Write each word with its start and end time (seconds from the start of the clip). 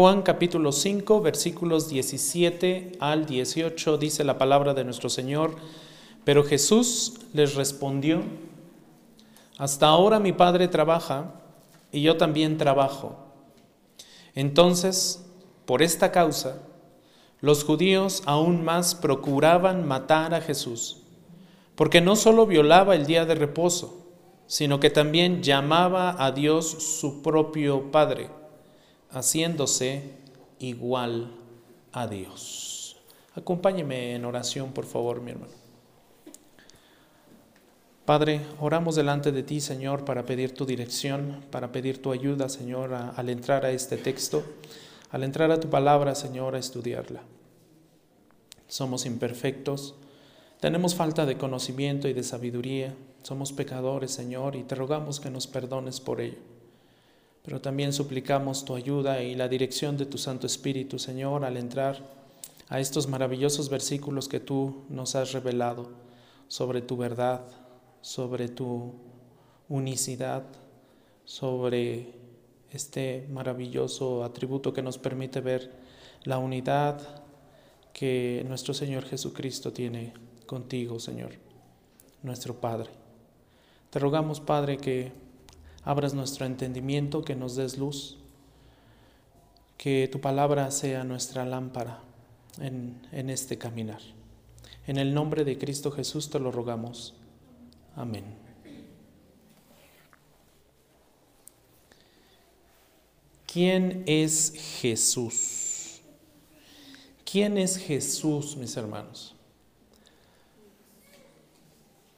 Juan 0.00 0.22
capítulo 0.22 0.72
5 0.72 1.20
versículos 1.20 1.90
17 1.90 2.92
al 3.00 3.26
18 3.26 3.98
dice 3.98 4.24
la 4.24 4.38
palabra 4.38 4.72
de 4.72 4.82
nuestro 4.82 5.10
Señor, 5.10 5.56
pero 6.24 6.42
Jesús 6.42 7.20
les 7.34 7.54
respondió, 7.54 8.22
hasta 9.58 9.88
ahora 9.88 10.18
mi 10.18 10.32
Padre 10.32 10.68
trabaja 10.68 11.34
y 11.92 12.00
yo 12.00 12.16
también 12.16 12.56
trabajo. 12.56 13.14
Entonces, 14.34 15.22
por 15.66 15.82
esta 15.82 16.10
causa, 16.12 16.62
los 17.42 17.62
judíos 17.62 18.22
aún 18.24 18.64
más 18.64 18.94
procuraban 18.94 19.86
matar 19.86 20.32
a 20.32 20.40
Jesús, 20.40 21.02
porque 21.74 22.00
no 22.00 22.16
solo 22.16 22.46
violaba 22.46 22.94
el 22.94 23.04
día 23.04 23.26
de 23.26 23.34
reposo, 23.34 24.06
sino 24.46 24.80
que 24.80 24.88
también 24.88 25.42
llamaba 25.42 26.16
a 26.18 26.32
Dios 26.32 26.70
su 26.70 27.20
propio 27.20 27.90
Padre, 27.92 28.39
haciéndose 29.10 30.02
igual 30.58 31.32
a 31.92 32.06
Dios. 32.06 32.96
Acompáñeme 33.34 34.14
en 34.14 34.24
oración, 34.24 34.72
por 34.72 34.86
favor, 34.86 35.20
mi 35.20 35.32
hermano. 35.32 35.52
Padre, 38.04 38.40
oramos 38.58 38.96
delante 38.96 39.30
de 39.30 39.44
ti, 39.44 39.60
Señor, 39.60 40.04
para 40.04 40.26
pedir 40.26 40.52
tu 40.52 40.66
dirección, 40.66 41.44
para 41.50 41.70
pedir 41.70 42.02
tu 42.02 42.10
ayuda, 42.10 42.48
Señor, 42.48 42.92
al 42.92 43.28
entrar 43.28 43.64
a 43.64 43.70
este 43.70 43.96
texto, 43.96 44.42
al 45.10 45.22
entrar 45.22 45.50
a 45.52 45.60
tu 45.60 45.70
palabra, 45.70 46.14
Señor, 46.16 46.56
a 46.56 46.58
estudiarla. 46.58 47.22
Somos 48.66 49.06
imperfectos, 49.06 49.94
tenemos 50.58 50.94
falta 50.94 51.24
de 51.24 51.38
conocimiento 51.38 52.08
y 52.08 52.12
de 52.12 52.24
sabiduría, 52.24 52.94
somos 53.22 53.52
pecadores, 53.52 54.10
Señor, 54.10 54.56
y 54.56 54.64
te 54.64 54.74
rogamos 54.74 55.20
que 55.20 55.30
nos 55.30 55.46
perdones 55.46 56.00
por 56.00 56.20
ello. 56.20 56.38
Pero 57.44 57.60
también 57.60 57.92
suplicamos 57.92 58.64
tu 58.64 58.74
ayuda 58.74 59.22
y 59.22 59.34
la 59.34 59.48
dirección 59.48 59.96
de 59.96 60.06
tu 60.06 60.18
Santo 60.18 60.46
Espíritu, 60.46 60.98
Señor, 60.98 61.44
al 61.44 61.56
entrar 61.56 62.04
a 62.68 62.80
estos 62.80 63.08
maravillosos 63.08 63.68
versículos 63.68 64.28
que 64.28 64.40
tú 64.40 64.84
nos 64.88 65.14
has 65.16 65.32
revelado 65.32 65.90
sobre 66.48 66.82
tu 66.82 66.96
verdad, 66.96 67.42
sobre 68.00 68.48
tu 68.48 68.92
unicidad, 69.68 70.44
sobre 71.24 72.14
este 72.70 73.26
maravilloso 73.30 74.24
atributo 74.24 74.72
que 74.72 74.82
nos 74.82 74.98
permite 74.98 75.40
ver 75.40 75.72
la 76.24 76.38
unidad 76.38 77.00
que 77.92 78.44
nuestro 78.46 78.74
Señor 78.74 79.04
Jesucristo 79.04 79.72
tiene 79.72 80.12
contigo, 80.46 81.00
Señor, 81.00 81.32
nuestro 82.22 82.60
Padre. 82.60 82.90
Te 83.90 83.98
rogamos, 83.98 84.40
Padre, 84.40 84.76
que 84.76 85.12
abras 85.84 86.14
nuestro 86.14 86.46
entendimiento, 86.46 87.22
que 87.22 87.34
nos 87.34 87.56
des 87.56 87.78
luz, 87.78 88.18
que 89.76 90.08
tu 90.10 90.20
palabra 90.20 90.70
sea 90.70 91.04
nuestra 91.04 91.44
lámpara 91.44 92.00
en, 92.58 93.00
en 93.12 93.30
este 93.30 93.58
caminar. 93.58 94.00
En 94.86 94.96
el 94.98 95.14
nombre 95.14 95.44
de 95.44 95.56
Cristo 95.58 95.90
Jesús 95.90 96.30
te 96.30 96.38
lo 96.38 96.50
rogamos. 96.50 97.14
Amén. 97.96 98.24
¿Quién 103.46 104.04
es 104.06 104.52
Jesús? 104.80 106.00
¿Quién 107.24 107.58
es 107.58 107.76
Jesús, 107.76 108.56
mis 108.56 108.76
hermanos? 108.76 109.34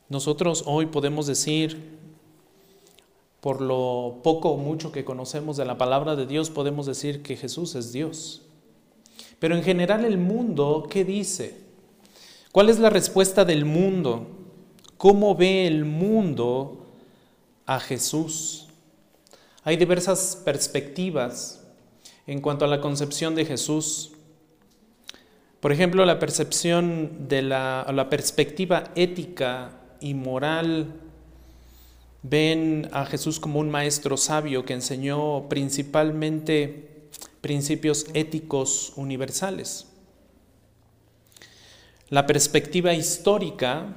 Nosotros 0.08 0.64
hoy 0.66 0.86
podemos 0.86 1.26
decir, 1.26 1.98
por 3.42 3.60
lo 3.60 4.20
poco 4.22 4.50
o 4.50 4.56
mucho 4.56 4.92
que 4.92 5.04
conocemos 5.04 5.56
de 5.56 5.64
la 5.64 5.76
palabra 5.76 6.14
de 6.14 6.26
Dios, 6.26 6.48
podemos 6.48 6.86
decir 6.86 7.24
que 7.24 7.36
Jesús 7.36 7.74
es 7.74 7.92
Dios. 7.92 8.42
Pero 9.40 9.56
en 9.56 9.64
general 9.64 10.04
el 10.04 10.16
mundo, 10.16 10.86
¿qué 10.88 11.04
dice? 11.04 11.58
¿Cuál 12.52 12.70
es 12.70 12.78
la 12.78 12.88
respuesta 12.88 13.44
del 13.44 13.64
mundo? 13.64 14.28
¿Cómo 14.96 15.34
ve 15.34 15.66
el 15.66 15.84
mundo 15.84 16.86
a 17.66 17.80
Jesús? 17.80 18.68
Hay 19.64 19.76
diversas 19.76 20.40
perspectivas 20.44 21.66
en 22.28 22.40
cuanto 22.40 22.64
a 22.64 22.68
la 22.68 22.80
concepción 22.80 23.34
de 23.34 23.44
Jesús. 23.44 24.12
Por 25.58 25.72
ejemplo, 25.72 26.06
la 26.06 26.20
percepción 26.20 27.26
de 27.26 27.42
la, 27.42 27.90
la 27.92 28.08
perspectiva 28.08 28.92
ética 28.94 29.80
y 30.00 30.14
moral 30.14 31.01
ven 32.22 32.88
a 32.92 33.06
Jesús 33.06 33.40
como 33.40 33.60
un 33.60 33.70
maestro 33.70 34.16
sabio 34.16 34.64
que 34.64 34.74
enseñó 34.74 35.48
principalmente 35.48 37.08
principios 37.40 38.06
éticos 38.14 38.92
universales. 38.96 39.86
La 42.08 42.26
perspectiva 42.26 42.94
histórica 42.94 43.96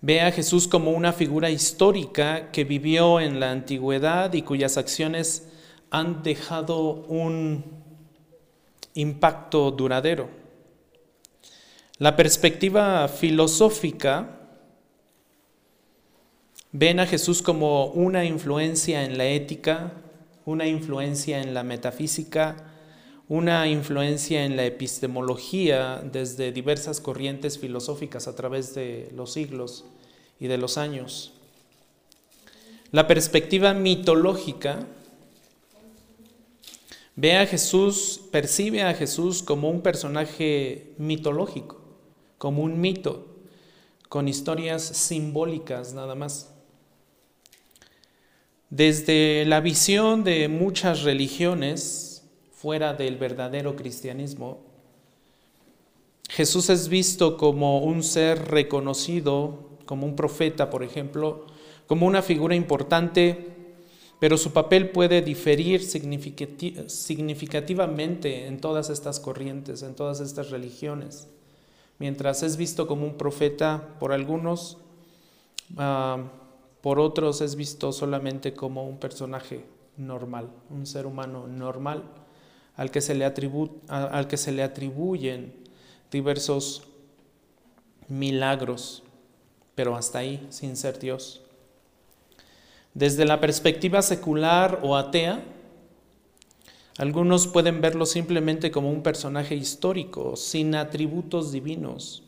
Ve 0.00 0.20
a 0.20 0.30
Jesús 0.30 0.68
como 0.68 0.92
una 0.92 1.12
figura 1.12 1.50
histórica 1.50 2.52
que 2.52 2.62
vivió 2.62 3.18
en 3.18 3.40
la 3.40 3.50
antigüedad 3.50 4.32
y 4.32 4.42
cuyas 4.42 4.76
acciones 4.76 5.48
han 5.90 6.22
dejado 6.22 6.78
un 7.08 7.64
impacto 8.94 9.72
duradero. 9.72 10.30
La 11.98 12.14
perspectiva 12.14 13.08
filosófica 13.08 14.37
ven 16.72 17.00
a 17.00 17.06
Jesús 17.06 17.42
como 17.42 17.86
una 17.86 18.24
influencia 18.24 19.04
en 19.04 19.18
la 19.18 19.26
ética, 19.26 19.92
una 20.44 20.66
influencia 20.66 21.40
en 21.40 21.54
la 21.54 21.62
metafísica, 21.62 22.56
una 23.28 23.68
influencia 23.68 24.44
en 24.44 24.56
la 24.56 24.64
epistemología 24.64 26.02
desde 26.02 26.52
diversas 26.52 27.00
corrientes 27.00 27.58
filosóficas 27.58 28.26
a 28.26 28.34
través 28.34 28.74
de 28.74 29.10
los 29.14 29.32
siglos 29.32 29.84
y 30.40 30.46
de 30.46 30.58
los 30.58 30.78
años. 30.78 31.32
La 32.90 33.06
perspectiva 33.06 33.74
mitológica 33.74 34.86
ve 37.16 37.36
a 37.36 37.46
Jesús, 37.46 38.20
percibe 38.30 38.82
a 38.82 38.94
Jesús 38.94 39.42
como 39.42 39.68
un 39.68 39.82
personaje 39.82 40.94
mitológico, 40.96 41.80
como 42.38 42.62
un 42.62 42.80
mito, 42.80 43.26
con 44.08 44.26
historias 44.26 44.82
simbólicas 44.82 45.92
nada 45.92 46.14
más. 46.14 46.54
Desde 48.70 49.44
la 49.46 49.60
visión 49.60 50.24
de 50.24 50.48
muchas 50.48 51.02
religiones, 51.02 52.24
fuera 52.52 52.92
del 52.92 53.16
verdadero 53.16 53.76
cristianismo, 53.76 54.58
Jesús 56.28 56.68
es 56.68 56.88
visto 56.88 57.38
como 57.38 57.78
un 57.78 58.02
ser 58.02 58.48
reconocido, 58.48 59.78
como 59.86 60.04
un 60.06 60.16
profeta, 60.16 60.68
por 60.68 60.82
ejemplo, 60.82 61.46
como 61.86 62.06
una 62.06 62.20
figura 62.20 62.54
importante, 62.54 63.56
pero 64.20 64.36
su 64.36 64.52
papel 64.52 64.90
puede 64.90 65.22
diferir 65.22 65.82
significativamente 65.82 68.46
en 68.46 68.60
todas 68.60 68.90
estas 68.90 69.18
corrientes, 69.18 69.82
en 69.82 69.94
todas 69.94 70.20
estas 70.20 70.50
religiones. 70.50 71.28
Mientras 71.98 72.42
es 72.42 72.58
visto 72.58 72.86
como 72.86 73.06
un 73.06 73.16
profeta 73.16 73.96
por 73.98 74.12
algunos, 74.12 74.76
ah, 75.78 76.24
por 76.80 77.00
otros 77.00 77.40
es 77.40 77.56
visto 77.56 77.92
solamente 77.92 78.54
como 78.54 78.86
un 78.88 78.98
personaje 78.98 79.64
normal, 79.96 80.50
un 80.70 80.86
ser 80.86 81.06
humano 81.06 81.46
normal 81.46 82.04
al 82.78 82.92
que 82.92 83.00
se 83.00 83.14
le, 83.16 83.24
atribuyen 84.62 85.52
diversos 86.12 86.84
milagros, 88.06 89.02
pero 89.74 89.96
hasta 89.96 90.20
ahí, 90.20 90.46
sin 90.50 90.76
ser 90.76 91.00
Dios. 91.00 91.42
Desde 92.94 93.24
la 93.24 93.40
perspectiva 93.40 94.00
secular 94.00 94.78
o 94.84 94.96
atea, 94.96 95.42
algunos 96.98 97.48
pueden 97.48 97.80
verlo 97.80 98.06
simplemente 98.06 98.70
como 98.70 98.92
un 98.92 99.02
personaje 99.02 99.56
histórico, 99.56 100.36
sin 100.36 100.76
atributos 100.76 101.50
divinos, 101.50 102.22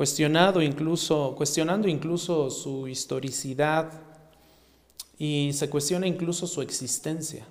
cuestionado 0.00 0.62
incluso, 0.62 1.34
cuestionando 1.36 1.86
incluso 1.86 2.48
su 2.48 2.88
historicidad 2.88 3.92
y 5.18 5.50
se 5.52 5.68
cuestiona 5.68 6.06
incluso 6.06 6.46
su 6.46 6.62
existencia. 6.62 7.44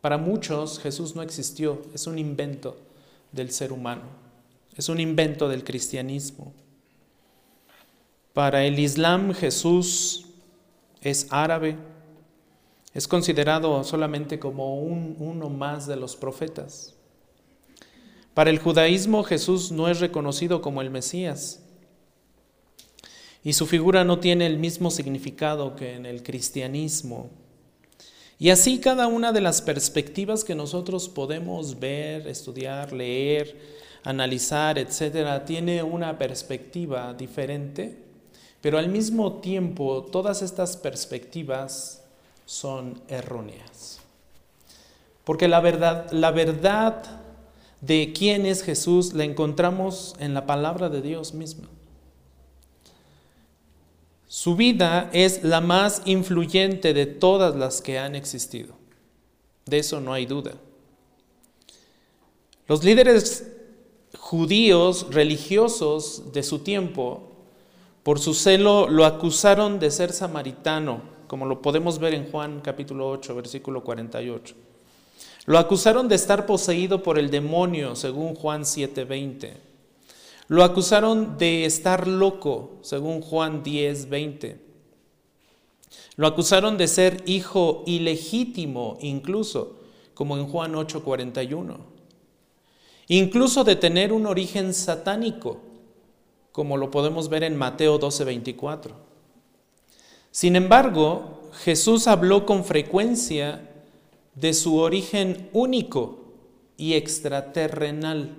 Para 0.00 0.18
muchos 0.18 0.80
Jesús 0.80 1.14
no 1.14 1.22
existió, 1.22 1.82
es 1.94 2.08
un 2.08 2.18
invento 2.18 2.76
del 3.30 3.52
ser 3.52 3.70
humano, 3.70 4.02
es 4.76 4.88
un 4.88 4.98
invento 4.98 5.48
del 5.48 5.62
cristianismo. 5.62 6.52
Para 8.34 8.64
el 8.64 8.76
Islam 8.80 9.32
Jesús 9.32 10.26
es 11.00 11.28
árabe, 11.30 11.76
es 12.92 13.06
considerado 13.06 13.84
solamente 13.84 14.40
como 14.40 14.80
un, 14.80 15.14
uno 15.20 15.48
más 15.48 15.86
de 15.86 15.94
los 15.94 16.16
profetas. 16.16 16.96
Para 18.34 18.50
el 18.50 18.58
judaísmo 18.58 19.24
Jesús 19.24 19.72
no 19.72 19.88
es 19.88 20.00
reconocido 20.00 20.62
como 20.62 20.82
el 20.82 20.90
Mesías 20.90 21.60
y 23.42 23.54
su 23.54 23.66
figura 23.66 24.04
no 24.04 24.18
tiene 24.18 24.46
el 24.46 24.58
mismo 24.58 24.90
significado 24.90 25.74
que 25.74 25.94
en 25.94 26.06
el 26.06 26.22
cristianismo. 26.22 27.30
Y 28.38 28.50
así 28.50 28.78
cada 28.78 29.06
una 29.06 29.32
de 29.32 29.40
las 29.40 29.62
perspectivas 29.62 30.44
que 30.44 30.54
nosotros 30.54 31.08
podemos 31.08 31.78
ver, 31.78 32.26
estudiar, 32.26 32.92
leer, 32.92 33.56
analizar, 34.02 34.78
etcétera, 34.78 35.44
tiene 35.44 35.82
una 35.82 36.18
perspectiva 36.18 37.12
diferente, 37.14 37.98
pero 38.60 38.78
al 38.78 38.88
mismo 38.88 39.40
tiempo 39.40 40.06
todas 40.10 40.42
estas 40.42 40.76
perspectivas 40.76 42.02
son 42.46 43.02
erróneas. 43.08 44.00
Porque 45.24 45.48
la 45.48 45.60
verdad, 45.60 46.10
la 46.12 46.30
verdad 46.30 47.19
de 47.80 48.12
quién 48.12 48.46
es 48.46 48.62
Jesús 48.62 49.14
la 49.14 49.24
encontramos 49.24 50.14
en 50.18 50.34
la 50.34 50.46
palabra 50.46 50.88
de 50.88 51.02
Dios 51.02 51.34
misma. 51.34 51.68
Su 54.28 54.54
vida 54.54 55.10
es 55.12 55.42
la 55.42 55.60
más 55.60 56.02
influyente 56.04 56.94
de 56.94 57.06
todas 57.06 57.56
las 57.56 57.80
que 57.80 57.98
han 57.98 58.14
existido. 58.14 58.74
De 59.66 59.78
eso 59.78 60.00
no 60.00 60.12
hay 60.12 60.26
duda. 60.26 60.52
Los 62.68 62.84
líderes 62.84 63.50
judíos 64.16 65.08
religiosos 65.10 66.32
de 66.32 66.44
su 66.44 66.60
tiempo, 66.60 67.32
por 68.04 68.20
su 68.20 68.34
celo, 68.34 68.88
lo 68.88 69.04
acusaron 69.04 69.80
de 69.80 69.90
ser 69.90 70.12
samaritano, 70.12 71.02
como 71.26 71.46
lo 71.46 71.60
podemos 71.62 71.98
ver 71.98 72.14
en 72.14 72.30
Juan 72.30 72.60
capítulo 72.60 73.08
8, 73.10 73.34
versículo 73.34 73.82
48. 73.82 74.54
Lo 75.50 75.58
acusaron 75.58 76.06
de 76.06 76.14
estar 76.14 76.46
poseído 76.46 77.02
por 77.02 77.18
el 77.18 77.28
demonio, 77.28 77.96
según 77.96 78.36
Juan 78.36 78.64
7:20. 78.64 79.56
Lo 80.46 80.62
acusaron 80.62 81.38
de 81.38 81.64
estar 81.64 82.06
loco, 82.06 82.78
según 82.82 83.20
Juan 83.20 83.64
10:20. 83.64 84.60
Lo 86.14 86.28
acusaron 86.28 86.78
de 86.78 86.86
ser 86.86 87.24
hijo 87.26 87.82
ilegítimo, 87.84 88.96
incluso, 89.00 89.80
como 90.14 90.36
en 90.36 90.46
Juan 90.46 90.76
8:41. 90.76 91.78
Incluso 93.08 93.64
de 93.64 93.74
tener 93.74 94.12
un 94.12 94.26
origen 94.26 94.72
satánico, 94.72 95.62
como 96.52 96.76
lo 96.76 96.92
podemos 96.92 97.28
ver 97.28 97.42
en 97.42 97.56
Mateo 97.56 97.98
12:24. 97.98 98.94
Sin 100.30 100.54
embargo, 100.54 101.50
Jesús 101.64 102.06
habló 102.06 102.46
con 102.46 102.64
frecuencia 102.64 103.66
de 104.40 104.54
su 104.54 104.78
origen 104.78 105.50
único 105.52 106.32
y 106.76 106.94
extraterrenal. 106.94 108.36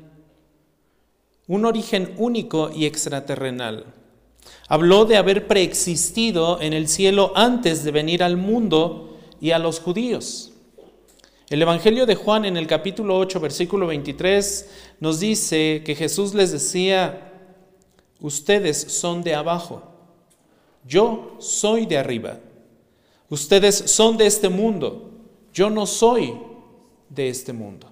Un 1.48 1.65
origen 1.65 2.15
único 2.18 2.71
y 2.74 2.86
extraterrenal. 2.86 3.86
Habló 4.68 5.06
de 5.06 5.18
haber 5.18 5.48
preexistido 5.48 6.59
en 6.62 6.74
el 6.74 6.88
cielo 6.88 7.33
antes 7.36 7.83
de 7.83 7.92
venir 7.92 8.24
al 8.24 8.38
mundo 8.38 9.19
y 9.39 9.51
a 9.51 9.59
los 9.59 9.80
judíos. 9.80 10.51
El 11.50 11.62
Evangelio 11.62 12.06
de 12.06 12.15
Juan 12.15 12.45
en 12.45 12.56
el 12.56 12.65
capítulo 12.65 13.18
8, 13.18 13.39
versículo 13.42 13.86
23 13.88 14.69
nos 15.01 15.19
dice 15.19 15.83
que 15.86 15.95
Jesús 15.95 16.33
les 16.33 16.51
decía, 16.53 17.33
ustedes 18.21 18.77
son 18.77 19.21
de 19.21 19.36
abajo, 19.36 19.83
yo 20.88 21.36
soy 21.39 21.86
de 21.86 21.98
arriba, 21.98 22.39
ustedes 23.27 23.75
son 23.75 24.15
de 24.15 24.27
este 24.27 24.48
mundo, 24.48 25.11
yo 25.53 25.69
no 25.69 25.86
soy 25.86 26.33
de 27.09 27.30
este 27.30 27.53
mundo. 27.53 27.88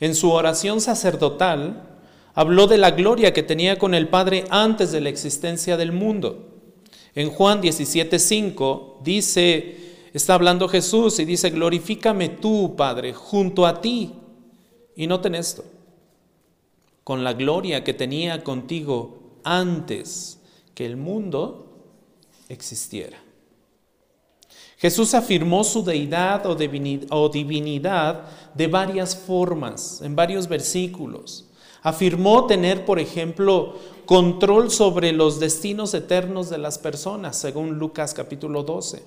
En 0.00 0.14
su 0.14 0.30
oración 0.30 0.80
sacerdotal 0.80 2.00
habló 2.34 2.66
de 2.66 2.78
la 2.78 2.90
gloria 2.90 3.32
que 3.32 3.42
tenía 3.42 3.78
con 3.78 3.94
el 3.94 4.08
Padre 4.08 4.44
antes 4.50 4.92
de 4.92 5.00
la 5.00 5.08
existencia 5.08 5.76
del 5.76 5.92
mundo. 5.92 6.48
En 7.14 7.30
Juan 7.30 7.60
17:5 7.60 9.02
dice, 9.02 9.76
está 10.12 10.34
hablando 10.34 10.68
Jesús 10.68 11.18
y 11.18 11.24
dice, 11.24 11.50
glorifícame 11.50 12.28
tú, 12.30 12.74
Padre, 12.76 13.12
junto 13.12 13.66
a 13.66 13.80
ti. 13.80 14.14
Y 14.96 15.06
noten 15.06 15.34
esto, 15.34 15.64
con 17.04 17.24
la 17.24 17.32
gloria 17.32 17.84
que 17.84 17.94
tenía 17.94 18.42
contigo 18.42 19.38
antes 19.44 20.38
que 20.74 20.84
el 20.86 20.96
mundo 20.96 21.66
existiera. 22.48 23.18
Jesús 24.82 25.14
afirmó 25.14 25.62
su 25.62 25.84
deidad 25.84 26.44
o 26.44 27.28
divinidad 27.28 28.24
de 28.52 28.66
varias 28.66 29.14
formas, 29.14 30.02
en 30.02 30.16
varios 30.16 30.48
versículos. 30.48 31.48
Afirmó 31.82 32.48
tener, 32.48 32.84
por 32.84 32.98
ejemplo, 32.98 33.76
control 34.06 34.72
sobre 34.72 35.12
los 35.12 35.38
destinos 35.38 35.94
eternos 35.94 36.50
de 36.50 36.58
las 36.58 36.78
personas, 36.78 37.36
según 37.36 37.78
Lucas 37.78 38.12
capítulo 38.12 38.64
12. 38.64 39.04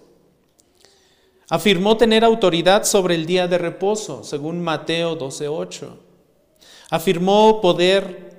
Afirmó 1.49 1.97
tener 1.97 2.23
autoridad 2.23 2.85
sobre 2.85 3.15
el 3.15 3.25
día 3.25 3.49
de 3.49 3.57
reposo, 3.57 4.23
según 4.23 4.63
Mateo 4.63 5.17
12:8. 5.17 5.97
Afirmó 6.89 7.59
poder 7.59 8.33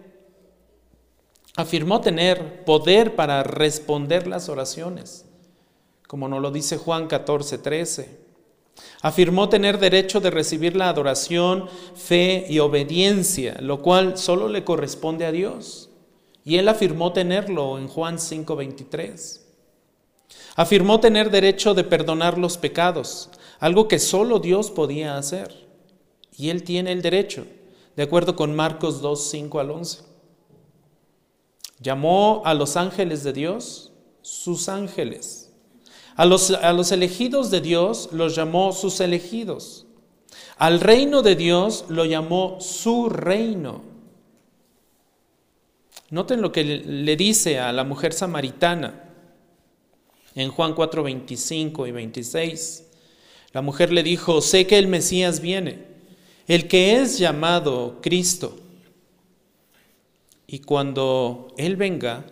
afirmó 1.54 2.00
tener 2.00 2.64
poder 2.64 3.14
para 3.14 3.42
responder 3.42 4.26
las 4.26 4.48
oraciones 4.48 5.25
como 6.06 6.28
nos 6.28 6.40
lo 6.40 6.50
dice 6.50 6.76
Juan 6.76 7.08
14, 7.08 7.58
13. 7.58 8.26
Afirmó 9.00 9.48
tener 9.48 9.78
derecho 9.78 10.20
de 10.20 10.30
recibir 10.30 10.76
la 10.76 10.88
adoración, 10.88 11.68
fe 11.94 12.46
y 12.48 12.58
obediencia, 12.58 13.56
lo 13.60 13.82
cual 13.82 14.18
solo 14.18 14.48
le 14.48 14.64
corresponde 14.64 15.26
a 15.26 15.32
Dios. 15.32 15.90
Y 16.44 16.58
él 16.58 16.68
afirmó 16.68 17.12
tenerlo 17.12 17.78
en 17.78 17.88
Juan 17.88 18.18
5, 18.18 18.54
23. 18.54 19.46
Afirmó 20.54 21.00
tener 21.00 21.30
derecho 21.30 21.74
de 21.74 21.84
perdonar 21.84 22.38
los 22.38 22.56
pecados, 22.56 23.30
algo 23.58 23.88
que 23.88 23.98
solo 23.98 24.38
Dios 24.38 24.70
podía 24.70 25.16
hacer. 25.16 25.66
Y 26.36 26.50
él 26.50 26.62
tiene 26.62 26.92
el 26.92 27.02
derecho, 27.02 27.46
de 27.96 28.02
acuerdo 28.02 28.36
con 28.36 28.54
Marcos 28.54 29.00
2, 29.00 29.30
5 29.30 29.60
al 29.60 29.70
11. 29.70 30.02
Llamó 31.80 32.42
a 32.44 32.54
los 32.54 32.76
ángeles 32.76 33.24
de 33.24 33.32
Dios 33.32 33.92
sus 34.22 34.68
ángeles 34.68 35.45
a 36.16 36.24
los, 36.24 36.50
los 36.50 36.92
elegidos 36.92 37.50
de 37.50 37.60
Dios 37.60 38.08
los 38.12 38.34
llamó 38.34 38.72
sus 38.72 39.00
elegidos. 39.00 39.86
Al 40.56 40.80
reino 40.80 41.22
de 41.22 41.36
Dios 41.36 41.84
lo 41.88 42.06
llamó 42.06 42.58
su 42.60 43.10
reino. 43.10 43.82
Noten 46.08 46.40
lo 46.40 46.52
que 46.52 46.64
le 46.64 47.16
dice 47.16 47.58
a 47.58 47.72
la 47.72 47.84
mujer 47.84 48.12
samaritana 48.12 49.04
en 50.34 50.50
Juan 50.50 50.74
4, 50.74 51.02
25 51.02 51.86
y 51.86 51.90
26. 51.90 52.86
La 53.52 53.62
mujer 53.62 53.92
le 53.92 54.02
dijo, 54.02 54.40
sé 54.40 54.66
que 54.66 54.78
el 54.78 54.86
Mesías 54.86 55.40
viene, 55.40 55.84
el 56.46 56.68
que 56.68 56.96
es 57.00 57.18
llamado 57.18 57.98
Cristo. 58.00 58.56
Y 60.46 60.60
cuando 60.60 61.48
Él 61.56 61.76
venga, 61.76 62.24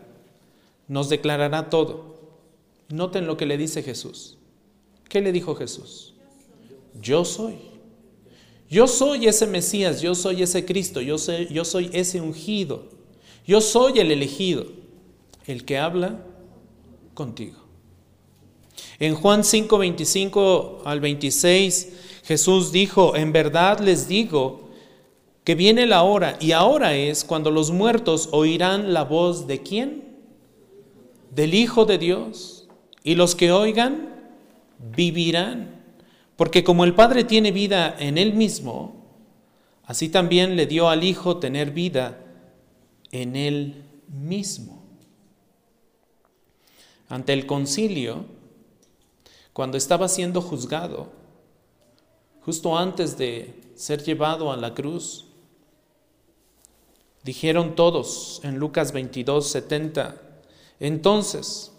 nos 0.86 1.08
declarará 1.08 1.68
todo. 1.68 2.13
Noten 2.88 3.26
lo 3.26 3.36
que 3.36 3.46
le 3.46 3.56
dice 3.56 3.82
Jesús. 3.82 4.38
¿Qué 5.08 5.20
le 5.20 5.32
dijo 5.32 5.54
Jesús? 5.54 6.14
Yo 7.00 7.24
soy. 7.24 7.56
Yo 8.68 8.86
soy 8.86 9.26
ese 9.26 9.46
Mesías, 9.46 10.00
yo 10.00 10.14
soy 10.14 10.42
ese 10.42 10.64
Cristo, 10.64 11.00
yo 11.00 11.18
soy, 11.18 11.46
yo 11.48 11.64
soy 11.64 11.90
ese 11.92 12.20
ungido. 12.20 12.88
Yo 13.46 13.60
soy 13.60 13.98
el 13.98 14.10
elegido, 14.10 14.66
el 15.46 15.64
que 15.64 15.78
habla 15.78 16.24
contigo. 17.12 17.64
En 18.98 19.14
Juan 19.14 19.44
5, 19.44 19.78
25 19.78 20.82
al 20.84 21.00
26, 21.00 21.92
Jesús 22.24 22.72
dijo, 22.72 23.16
en 23.16 23.32
verdad 23.32 23.80
les 23.80 24.08
digo 24.08 24.70
que 25.44 25.54
viene 25.54 25.86
la 25.86 26.02
hora, 26.02 26.38
y 26.40 26.52
ahora 26.52 26.96
es 26.96 27.22
cuando 27.22 27.50
los 27.50 27.70
muertos 27.70 28.30
oirán 28.32 28.94
la 28.94 29.04
voz 29.04 29.46
de 29.46 29.62
quién? 29.62 30.16
Del 31.30 31.52
Hijo 31.52 31.84
de 31.84 31.98
Dios 31.98 32.63
y 33.04 33.14
los 33.14 33.34
que 33.36 33.52
oigan 33.52 34.08
vivirán, 34.96 35.82
porque 36.36 36.64
como 36.64 36.84
el 36.84 36.94
Padre 36.94 37.22
tiene 37.22 37.52
vida 37.52 37.94
en 37.98 38.18
él 38.18 38.34
mismo, 38.34 38.96
así 39.84 40.08
también 40.08 40.56
le 40.56 40.66
dio 40.66 40.88
al 40.88 41.04
Hijo 41.04 41.36
tener 41.36 41.70
vida 41.70 42.18
en 43.12 43.36
él 43.36 43.84
mismo. 44.08 44.82
Ante 47.08 47.34
el 47.34 47.46
concilio, 47.46 48.24
cuando 49.52 49.76
estaba 49.76 50.08
siendo 50.08 50.40
juzgado, 50.40 51.12
justo 52.40 52.76
antes 52.76 53.18
de 53.18 53.54
ser 53.76 54.02
llevado 54.02 54.50
a 54.50 54.56
la 54.56 54.72
cruz, 54.72 55.26
dijeron 57.22 57.74
todos 57.74 58.40
en 58.44 58.58
Lucas 58.58 58.92
22, 58.92 59.46
70, 59.46 60.20
entonces, 60.80 61.73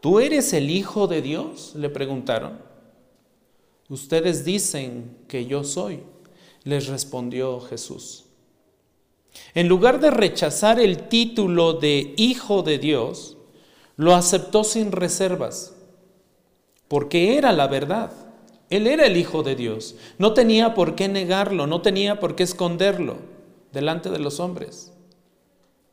¿Tú 0.00 0.20
eres 0.20 0.52
el 0.52 0.70
Hijo 0.70 1.06
de 1.06 1.22
Dios? 1.22 1.72
le 1.74 1.90
preguntaron. 1.90 2.58
Ustedes 3.88 4.44
dicen 4.44 5.16
que 5.28 5.46
yo 5.46 5.64
soy, 5.64 6.00
les 6.64 6.86
respondió 6.88 7.60
Jesús. 7.60 8.26
En 9.54 9.68
lugar 9.68 10.00
de 10.00 10.10
rechazar 10.10 10.78
el 10.80 11.08
título 11.08 11.74
de 11.74 12.14
Hijo 12.16 12.62
de 12.62 12.78
Dios, 12.78 13.36
lo 13.96 14.14
aceptó 14.14 14.64
sin 14.64 14.92
reservas. 14.92 15.74
porque 16.86 17.36
era 17.36 17.52
la 17.52 17.66
verdad. 17.66 18.12
Él 18.70 18.86
era 18.86 19.04
el 19.04 19.18
Hijo 19.18 19.42
de 19.42 19.54
Dios. 19.56 19.96
No 20.16 20.32
tenía 20.32 20.72
por 20.72 20.94
qué 20.94 21.06
negarlo, 21.08 21.66
no 21.66 21.82
tenía 21.82 22.18
por 22.18 22.34
qué 22.34 22.44
esconderlo 22.44 23.16
delante 23.72 24.08
de 24.08 24.18
los 24.18 24.40
hombres. 24.40 24.92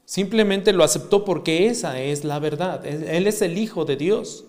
Simplemente 0.06 0.72
lo 0.72 0.84
aceptó 0.84 1.26
porque 1.26 1.68
esa 1.68 2.00
es 2.00 2.24
la 2.24 2.40
verdad. 2.40 2.86
Él 2.86 3.28
es 3.28 3.42
el 3.42 3.58
Hijo 3.58 3.86
de 3.86 3.96
Dios. 3.96 4.46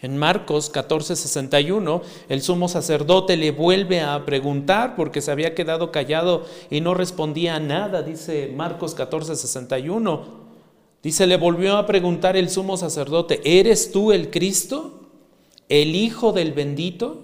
En 0.00 0.18
Marcos 0.18 0.70
14:61, 0.70 2.02
el 2.28 2.42
sumo 2.42 2.68
sacerdote 2.68 3.38
le 3.38 3.52
vuelve 3.52 4.00
a 4.00 4.26
preguntar 4.26 4.96
porque 4.96 5.22
se 5.22 5.30
había 5.30 5.54
quedado 5.54 5.92
callado 5.92 6.44
y 6.70 6.82
no 6.82 6.92
respondía 6.92 7.56
a 7.56 7.60
nada, 7.60 8.02
dice 8.02 8.52
Marcos 8.54 8.94
14:61. 8.96 10.44
Dice, 11.02 11.26
le 11.26 11.36
volvió 11.36 11.76
a 11.76 11.86
preguntar 11.86 12.34
el 12.34 12.48
sumo 12.48 12.78
sacerdote, 12.78 13.40
¿eres 13.44 13.92
tú 13.92 14.12
el 14.12 14.30
Cristo, 14.30 15.00
el 15.68 15.94
Hijo 15.94 16.32
del 16.32 16.52
bendito? 16.52 17.20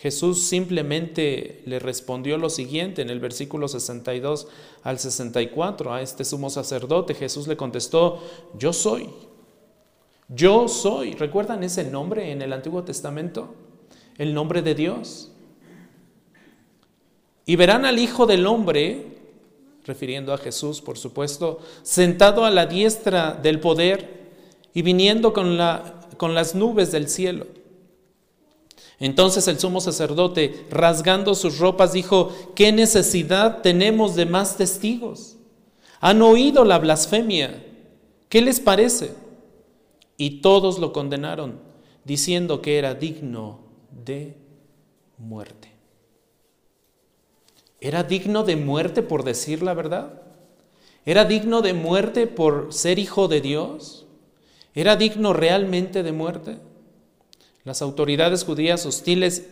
Jesús 0.00 0.44
simplemente 0.44 1.60
le 1.66 1.78
respondió 1.78 2.38
lo 2.38 2.48
siguiente 2.48 3.02
en 3.02 3.10
el 3.10 3.20
versículo 3.20 3.68
62 3.68 4.48
al 4.82 4.98
64 4.98 5.92
a 5.92 6.00
este 6.00 6.24
sumo 6.24 6.48
sacerdote. 6.48 7.12
Jesús 7.12 7.46
le 7.46 7.58
contestó, 7.58 8.18
yo 8.58 8.72
soy. 8.72 9.10
Yo 10.26 10.68
soy. 10.68 11.12
¿Recuerdan 11.12 11.62
ese 11.64 11.84
nombre 11.84 12.32
en 12.32 12.40
el 12.40 12.54
Antiguo 12.54 12.82
Testamento? 12.82 13.54
El 14.16 14.32
nombre 14.32 14.62
de 14.62 14.74
Dios. 14.74 15.32
Y 17.44 17.56
verán 17.56 17.84
al 17.84 17.98
Hijo 17.98 18.24
del 18.24 18.46
Hombre, 18.46 19.18
refiriendo 19.84 20.32
a 20.32 20.38
Jesús, 20.38 20.80
por 20.80 20.96
supuesto, 20.96 21.58
sentado 21.82 22.46
a 22.46 22.50
la 22.50 22.64
diestra 22.64 23.34
del 23.34 23.60
poder 23.60 24.30
y 24.72 24.80
viniendo 24.80 25.34
con, 25.34 25.58
la, 25.58 26.08
con 26.16 26.34
las 26.34 26.54
nubes 26.54 26.90
del 26.90 27.06
cielo. 27.06 27.59
Entonces 29.00 29.48
el 29.48 29.58
sumo 29.58 29.80
sacerdote, 29.80 30.66
rasgando 30.70 31.34
sus 31.34 31.58
ropas, 31.58 31.94
dijo, 31.94 32.32
¿qué 32.54 32.70
necesidad 32.70 33.62
tenemos 33.62 34.14
de 34.14 34.26
más 34.26 34.58
testigos? 34.58 35.38
Han 36.00 36.20
oído 36.20 36.66
la 36.66 36.78
blasfemia. 36.78 37.64
¿Qué 38.28 38.42
les 38.42 38.60
parece? 38.60 39.14
Y 40.18 40.42
todos 40.42 40.78
lo 40.78 40.92
condenaron, 40.92 41.58
diciendo 42.04 42.60
que 42.60 42.76
era 42.76 42.94
digno 42.94 43.60
de 44.04 44.36
muerte. 45.16 45.72
¿Era 47.80 48.02
digno 48.02 48.42
de 48.42 48.56
muerte 48.56 49.02
por 49.02 49.24
decir 49.24 49.62
la 49.62 49.72
verdad? 49.72 50.20
¿Era 51.06 51.24
digno 51.24 51.62
de 51.62 51.72
muerte 51.72 52.26
por 52.26 52.74
ser 52.74 52.98
hijo 52.98 53.28
de 53.28 53.40
Dios? 53.40 54.06
¿Era 54.74 54.96
digno 54.96 55.32
realmente 55.32 56.02
de 56.02 56.12
muerte? 56.12 56.58
Las 57.64 57.82
autoridades 57.82 58.44
judías 58.44 58.86
hostiles 58.86 59.46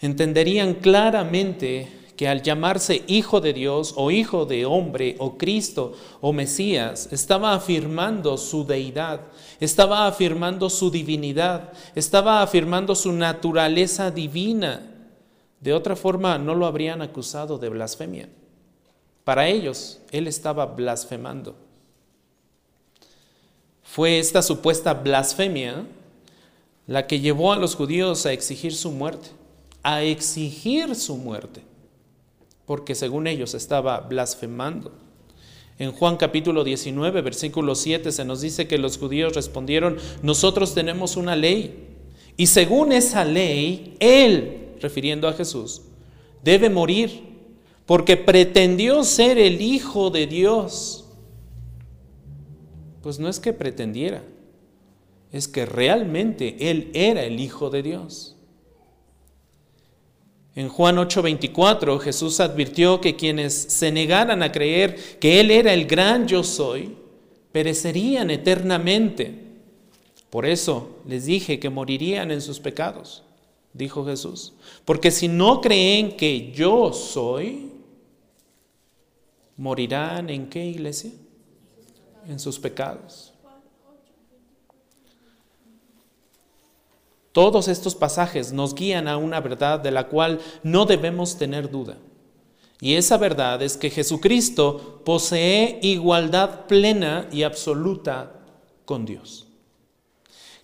entenderían 0.00 0.74
claramente 0.74 1.88
que 2.16 2.28
al 2.28 2.42
llamarse 2.42 3.02
hijo 3.06 3.40
de 3.40 3.52
Dios 3.52 3.94
o 3.96 4.10
hijo 4.10 4.46
de 4.46 4.66
hombre 4.66 5.16
o 5.18 5.36
Cristo 5.38 5.94
o 6.20 6.32
Mesías, 6.32 7.08
estaba 7.10 7.54
afirmando 7.54 8.36
su 8.36 8.64
deidad, 8.64 9.20
estaba 9.60 10.06
afirmando 10.06 10.70
su 10.70 10.90
divinidad, 10.90 11.72
estaba 11.94 12.42
afirmando 12.42 12.94
su 12.94 13.12
naturaleza 13.12 14.10
divina. 14.10 14.88
De 15.60 15.72
otra 15.72 15.96
forma, 15.96 16.38
no 16.38 16.54
lo 16.54 16.66
habrían 16.66 17.02
acusado 17.02 17.58
de 17.58 17.68
blasfemia. 17.68 18.28
Para 19.24 19.48
ellos, 19.48 20.00
él 20.10 20.26
estaba 20.26 20.66
blasfemando. 20.66 21.56
Fue 23.82 24.18
esta 24.18 24.42
supuesta 24.42 24.94
blasfemia 24.94 25.86
la 26.86 27.06
que 27.06 27.20
llevó 27.20 27.52
a 27.52 27.56
los 27.56 27.74
judíos 27.74 28.26
a 28.26 28.32
exigir 28.32 28.74
su 28.74 28.90
muerte, 28.90 29.28
a 29.82 30.02
exigir 30.02 30.94
su 30.94 31.16
muerte 31.16 31.62
porque 32.66 32.94
según 32.94 33.26
ellos 33.26 33.54
estaba 33.54 34.00
blasfemando. 34.00 34.92
En 35.78 35.92
Juan 35.92 36.16
capítulo 36.16 36.64
19, 36.64 37.20
versículo 37.22 37.74
7 37.74 38.12
se 38.12 38.24
nos 38.24 38.40
dice 38.40 38.68
que 38.68 38.78
los 38.78 38.98
judíos 38.98 39.34
respondieron, 39.34 39.98
nosotros 40.22 40.74
tenemos 40.74 41.16
una 41.16 41.34
ley 41.34 41.88
y 42.36 42.46
según 42.46 42.92
esa 42.92 43.24
ley, 43.24 43.96
Él, 44.00 44.70
refiriendo 44.80 45.28
a 45.28 45.32
Jesús, 45.32 45.82
debe 46.42 46.70
morir 46.70 47.24
porque 47.84 48.16
pretendió 48.16 49.02
ser 49.04 49.38
el 49.38 49.60
Hijo 49.60 50.10
de 50.10 50.26
Dios. 50.26 51.04
Pues 53.02 53.18
no 53.18 53.28
es 53.28 53.40
que 53.40 53.52
pretendiera, 53.52 54.22
es 55.32 55.48
que 55.48 55.64
realmente 55.66 56.70
Él 56.70 56.90
era 56.92 57.24
el 57.24 57.40
Hijo 57.40 57.70
de 57.70 57.82
Dios. 57.82 58.36
En 60.54 60.68
Juan 60.68 60.98
8:24 60.98 61.98
Jesús 61.98 62.38
advirtió 62.40 63.00
que 63.00 63.16
quienes 63.16 63.54
se 63.54 63.90
negaran 63.90 64.42
a 64.42 64.52
creer 64.52 65.18
que 65.18 65.40
Él 65.40 65.50
era 65.50 65.72
el 65.72 65.86
gran 65.86 66.28
yo 66.28 66.44
soy, 66.44 66.94
perecerían 67.50 68.30
eternamente. 68.30 69.34
Por 70.28 70.44
eso 70.44 70.98
les 71.06 71.24
dije 71.24 71.58
que 71.58 71.70
morirían 71.70 72.30
en 72.30 72.42
sus 72.42 72.60
pecados, 72.60 73.22
dijo 73.72 74.04
Jesús. 74.04 74.52
Porque 74.84 75.10
si 75.10 75.28
no 75.28 75.62
creen 75.62 76.16
que 76.16 76.52
yo 76.52 76.92
soy, 76.92 77.70
morirán 79.56 80.28
en 80.28 80.48
qué 80.48 80.66
iglesia? 80.66 81.12
En 82.26 82.38
sus 82.38 82.58
pecados. 82.58 83.31
Todos 87.32 87.68
estos 87.68 87.94
pasajes 87.94 88.52
nos 88.52 88.74
guían 88.74 89.08
a 89.08 89.16
una 89.16 89.40
verdad 89.40 89.80
de 89.80 89.90
la 89.90 90.08
cual 90.08 90.40
no 90.62 90.84
debemos 90.84 91.38
tener 91.38 91.70
duda. 91.70 91.96
Y 92.80 92.94
esa 92.94 93.16
verdad 93.16 93.62
es 93.62 93.76
que 93.76 93.90
Jesucristo 93.90 95.00
posee 95.04 95.78
igualdad 95.82 96.66
plena 96.66 97.28
y 97.32 97.44
absoluta 97.44 98.40
con 98.84 99.06
Dios. 99.06 99.46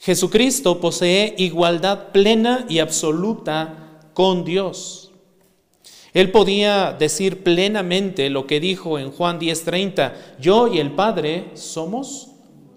Jesucristo 0.01 0.81
posee 0.81 1.35
igualdad 1.39 2.09
plena 2.13 2.67
y 2.69 2.81
absoluta 2.81 4.01
con 4.15 4.45
Dios. 4.45 5.11
Él 6.13 6.31
podía 6.33 6.93
decir 6.93 7.43
plenamente 7.43 8.31
lo 8.31 8.47
que 8.47 8.61
dijo 8.61 8.99
en 8.99 9.13
Juan 9.13 9.39
10:30, 9.39 10.15
yo 10.41 10.67
y 10.67 10.81
el 10.81 10.93
Padre 10.93 11.51
somos 11.55 12.33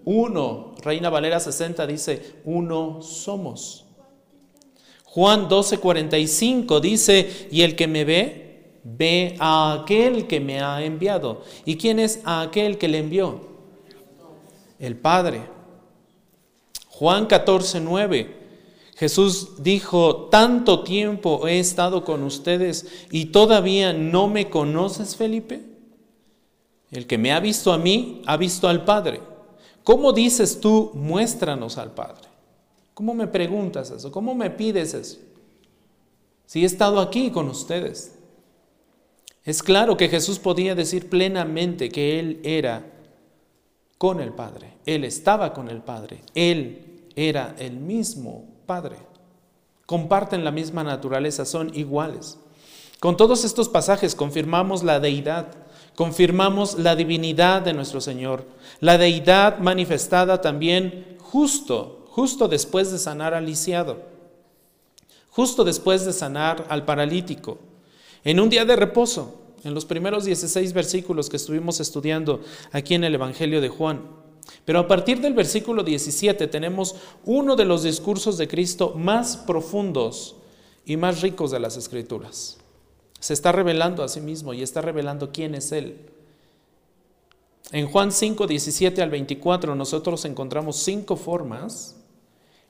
uno. 0.06 0.71
Reina 0.82 1.10
Valera 1.10 1.40
60 1.40 1.86
dice, 1.88 2.36
uno 2.46 3.02
somos. 3.02 3.86
Juan 5.06 5.50
12:45 5.50 6.80
dice, 6.80 7.48
y 7.52 7.64
el 7.64 7.76
que 7.76 7.88
me 7.88 8.06
ve, 8.06 8.80
ve 8.84 9.36
a 9.40 9.74
aquel 9.74 10.26
que 10.26 10.40
me 10.40 10.62
ha 10.62 10.84
enviado. 10.84 11.42
¿Y 11.66 11.76
quién 11.76 12.00
es 12.00 12.22
aquel 12.24 12.78
que 12.78 12.88
le 12.88 13.00
envió? 13.00 13.42
El 14.80 14.96
Padre. 14.96 15.42
Juan 16.88 17.28
14:9. 17.28 18.40
Jesús 18.96 19.64
dijo, 19.64 20.28
tanto 20.30 20.84
tiempo 20.84 21.48
he 21.48 21.60
estado 21.60 22.06
con 22.06 22.24
ustedes 22.24 22.86
y 23.10 23.26
todavía 23.26 23.94
no 23.94 24.28
me 24.28 24.50
conoces, 24.50 25.16
Felipe. 25.16 25.62
El 26.92 27.08
que 27.08 27.18
me 27.18 27.32
ha 27.34 27.40
visto 27.40 27.74
a 27.74 27.78
mí, 27.78 28.22
ha 28.28 28.38
visto 28.38 28.68
al 28.68 28.86
Padre. 28.86 29.31
¿Cómo 29.84 30.14
dices 30.14 30.60
tú, 30.60 30.92
muéstranos 30.94 31.78
al 31.78 31.92
Padre? 31.92 32.30
¿Cómo 32.94 33.14
me 33.14 33.28
preguntas 33.28 33.92
eso? 33.92 34.12
¿Cómo 34.12 34.36
me 34.36 34.50
pides 34.50 34.94
eso? 34.94 35.18
Si 36.46 36.64
he 36.64 36.66
estado 36.66 37.00
aquí 37.00 37.32
con 37.32 37.48
ustedes. 37.48 38.16
Es 39.44 39.64
claro 39.64 39.98
que 39.98 40.10
Jesús 40.10 40.38
podía 40.38 40.76
decir 40.76 41.10
plenamente 41.10 41.90
que 41.90 42.20
Él 42.20 42.42
era 42.44 42.86
con 43.98 44.20
el 44.20 44.34
Padre. 44.34 44.74
Él 44.86 45.04
estaba 45.04 45.54
con 45.54 45.70
el 45.70 45.82
Padre. 45.82 46.22
Él 46.36 47.08
era 47.16 47.56
el 47.58 47.78
mismo 47.78 48.46
Padre. 48.66 48.98
Comparten 49.86 50.44
la 50.44 50.52
misma 50.52 50.84
naturaleza, 50.84 51.46
son 51.46 51.76
iguales. 51.76 52.38
Con 53.00 53.18
todos 53.18 53.44
estos 53.46 53.68
pasajes 53.68 54.14
confirmamos 54.14 54.84
la 54.84 55.00
deidad, 55.00 55.56
confirmamos 55.96 56.80
la 56.80 56.96
divinidad 56.96 57.62
de 57.62 57.74
nuestro 57.74 58.02
Señor, 58.02 58.46
la 58.80 58.98
deidad 58.98 59.60
manifestada 59.60 60.42
también 60.42 61.18
justo 61.20 62.02
justo 62.12 62.50
después 62.50 62.92
de 62.92 63.00
sanar 63.00 63.34
al 63.34 63.46
lisiado, 63.46 64.02
justo 65.30 65.64
después 65.64 66.06
de 66.06 66.12
sanar 66.12 66.66
al 66.70 66.84
paralítico, 66.84 67.58
en 68.24 68.40
un 68.40 68.50
día 68.50 68.66
de 68.66 68.76
reposo, 68.76 69.40
en 69.64 69.74
los 69.74 69.86
primeros 69.86 70.26
16 70.26 70.74
versículos 70.74 71.30
que 71.30 71.38
estuvimos 71.38 71.80
estudiando 71.80 72.42
aquí 72.72 72.96
en 72.96 73.06
el 73.06 73.16
Evangelio 73.16 73.62
de 73.62 73.70
Juan. 73.70 74.02
Pero 74.66 74.80
a 74.80 74.88
partir 74.88 75.22
del 75.22 75.34
versículo 75.34 75.84
17 75.84 76.48
tenemos 76.48 76.96
uno 77.26 77.56
de 77.56 77.66
los 77.66 77.84
discursos 77.84 78.38
de 78.38 78.48
Cristo 78.48 78.94
más 78.96 79.38
profundos 79.38 80.36
y 80.86 80.98
más 80.98 81.22
ricos 81.22 81.52
de 81.52 81.60
las 81.60 81.78
Escrituras. 81.78 82.61
Se 83.22 83.34
está 83.34 83.52
revelando 83.52 84.04
a 84.04 84.10
sí 84.10 84.20
mismo 84.20 84.54
y 84.54 84.64
está 84.64 84.82
revelando 84.82 85.32
quién 85.32 85.56
es 85.56 85.72
Él. 85.72 86.10
En 87.72 87.88
Juan 87.88 88.12
5, 88.12 88.48
17 88.48 89.02
al 89.02 89.12
24 89.12 89.76
nosotros 89.76 90.26
encontramos 90.26 90.78
cinco 90.78 91.16
formas 91.16 91.96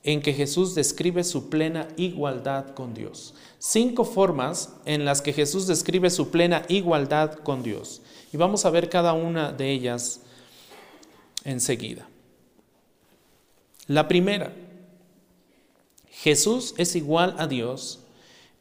en 0.03 0.22
que 0.22 0.34
Jesús 0.34 0.75
describe 0.75 1.24
su 1.24 1.50
plena 1.50 1.88
igualdad 1.96 2.75
con 2.75 2.93
Dios. 2.93 3.34
Cinco 3.60 4.03
formas 4.03 4.74
en 4.86 5.05
las 5.05 5.22
que 5.22 5.31
Jesús 5.31 5.67
describe 5.67 6.10
su 6.10 6.29
plena 6.29 6.65
igualdad 6.67 7.34
con 7.34 7.63
Dios. 7.63 8.01
Y 8.34 8.38
vamos 8.38 8.65
a 8.65 8.70
ver 8.72 8.89
cada 8.89 9.13
una 9.13 9.53
de 9.53 9.72
ellas 9.72 10.20
enseguida. 11.46 12.08
La 13.88 14.10
primera, 14.10 14.53
Jesús 16.10 16.74
es 16.77 16.96
igual 16.96 17.36
a 17.39 17.48
Dios 17.48 18.00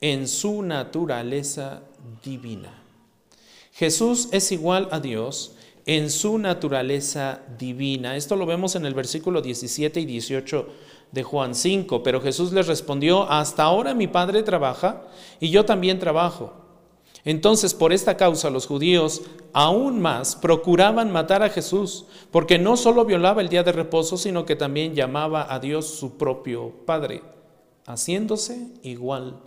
en 0.00 0.26
su 0.28 0.62
naturaleza 0.62 1.83
divina. 2.25 2.83
Jesús 3.73 4.28
es 4.33 4.52
igual 4.52 4.88
a 4.90 5.00
Dios 5.00 5.57
en 5.87 6.11
su 6.11 6.38
naturaleza 6.38 7.40
divina. 7.59 8.16
Esto 8.16 8.37
lo 8.37 8.47
vemos 8.47 8.76
en 8.76 8.87
el 8.87 8.95
versículo 8.95 9.42
17 9.42 10.00
y 10.00 10.04
18 10.07 10.66
de 11.12 11.23
Juan 11.23 11.54
5, 11.54 12.02
pero 12.02 12.21
Jesús 12.21 12.52
les 12.52 12.66
respondió, 12.66 13.30
hasta 13.30 13.64
ahora 13.64 13.95
mi 13.95 14.07
Padre 14.07 14.42
trabaja 14.42 15.02
y 15.40 15.50
yo 15.50 15.64
también 15.64 15.99
trabajo. 15.99 16.54
Entonces, 17.25 17.75
por 17.75 17.92
esta 17.92 18.16
causa, 18.16 18.49
los 18.49 18.66
judíos 18.66 19.23
aún 19.52 20.00
más 20.00 20.37
procuraban 20.37 21.11
matar 21.11 21.42
a 21.42 21.50
Jesús, 21.50 22.07
porque 22.30 22.59
no 22.59 22.76
solo 22.76 23.04
violaba 23.04 23.42
el 23.42 23.50
día 23.50 23.62
de 23.62 23.73
reposo, 23.73 24.16
sino 24.16 24.47
que 24.47 24.57
también 24.57 24.95
llamaba 24.95 25.52
a 25.52 25.59
Dios 25.59 25.87
su 25.87 26.16
propio 26.16 26.73
Padre, 26.87 27.23
haciéndose 27.87 28.69
igual 28.83 29.40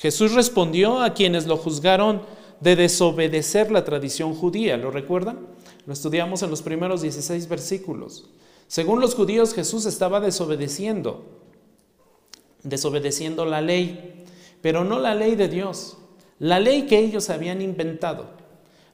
Jesús 0.00 0.32
respondió 0.32 1.00
a 1.00 1.14
quienes 1.14 1.46
lo 1.46 1.56
juzgaron 1.56 2.22
de 2.60 2.76
desobedecer 2.76 3.70
la 3.70 3.84
tradición 3.84 4.34
judía, 4.34 4.76
¿lo 4.76 4.90
recuerdan? 4.90 5.40
Lo 5.86 5.92
estudiamos 5.92 6.42
en 6.42 6.50
los 6.50 6.62
primeros 6.62 7.02
16 7.02 7.48
versículos. 7.48 8.30
Según 8.68 9.00
los 9.00 9.14
judíos, 9.14 9.54
Jesús 9.54 9.86
estaba 9.86 10.20
desobedeciendo, 10.20 11.24
desobedeciendo 12.62 13.44
la 13.44 13.60
ley, 13.60 14.24
pero 14.62 14.84
no 14.84 14.98
la 14.98 15.14
ley 15.14 15.34
de 15.34 15.48
Dios, 15.48 15.98
la 16.38 16.60
ley 16.60 16.86
que 16.86 16.98
ellos 16.98 17.28
habían 17.28 17.60
inventado, 17.60 18.30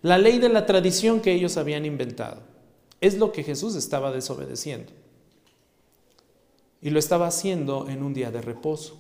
la 0.03 0.19
ley 0.19 0.39
de 0.39 0.49
la 0.49 0.67
tradición 0.67 1.21
que 1.21 1.33
ellos 1.33 1.57
habían 1.57 1.87
inventado. 1.87 2.43
Es 3.01 3.17
lo 3.19 3.31
que 3.33 3.45
Jesús 3.45 3.77
estaba 3.77 4.11
desobedeciendo. 4.11 4.93
Y 6.83 6.91
lo 6.91 6.99
estaba 6.99 7.27
haciendo 7.27 7.89
en 7.89 8.03
un 8.03 8.15
día 8.15 8.31
de 8.31 8.41
reposo. 8.41 8.99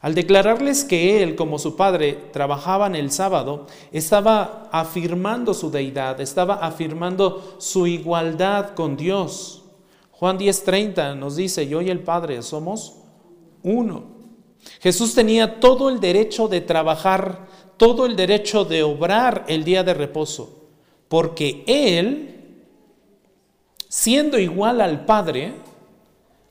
Al 0.00 0.14
declararles 0.14 0.84
que 0.84 1.22
Él, 1.22 1.36
como 1.36 1.58
su 1.58 1.76
Padre, 1.76 2.14
trabajaba 2.32 2.86
en 2.86 2.96
el 2.96 3.10
sábado, 3.10 3.66
estaba 3.92 4.68
afirmando 4.72 5.52
su 5.52 5.70
deidad, 5.70 6.20
estaba 6.20 6.54
afirmando 6.54 7.56
su 7.58 7.86
igualdad 7.86 8.70
con 8.74 8.96
Dios. 8.96 9.62
Juan 10.12 10.38
10:30 10.38 11.16
nos 11.16 11.36
dice, 11.36 11.68
yo 11.68 11.82
y 11.82 11.90
el 11.90 12.00
Padre 12.00 12.42
somos 12.42 12.96
uno. 13.62 14.04
Jesús 14.80 15.14
tenía 15.14 15.60
todo 15.60 15.90
el 15.90 16.00
derecho 16.00 16.48
de 16.48 16.62
trabajar, 16.62 17.46
todo 17.76 18.06
el 18.06 18.16
derecho 18.16 18.64
de 18.64 18.82
obrar 18.82 19.44
el 19.48 19.64
día 19.64 19.84
de 19.84 19.94
reposo, 19.94 20.68
porque 21.08 21.62
Él, 21.66 22.64
siendo 23.88 24.38
igual 24.38 24.80
al 24.80 25.04
Padre, 25.04 25.52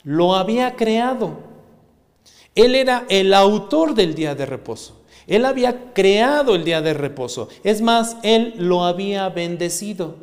lo 0.04 0.36
había 0.36 0.76
creado. 0.76 1.49
Él 2.66 2.76
era 2.76 3.06
el 3.08 3.34
autor 3.34 3.96
del 3.96 4.16
día 4.16 4.36
de 4.36 4.46
reposo. 4.46 5.00
Él 5.28 5.46
había 5.46 5.94
creado 5.94 6.56
el 6.56 6.66
día 6.66 6.82
de 6.82 6.94
reposo. 6.94 7.48
Es 7.64 7.82
más, 7.82 8.18
Él 8.22 8.54
lo 8.58 8.84
había 8.84 9.30
bendecido. 9.30 10.16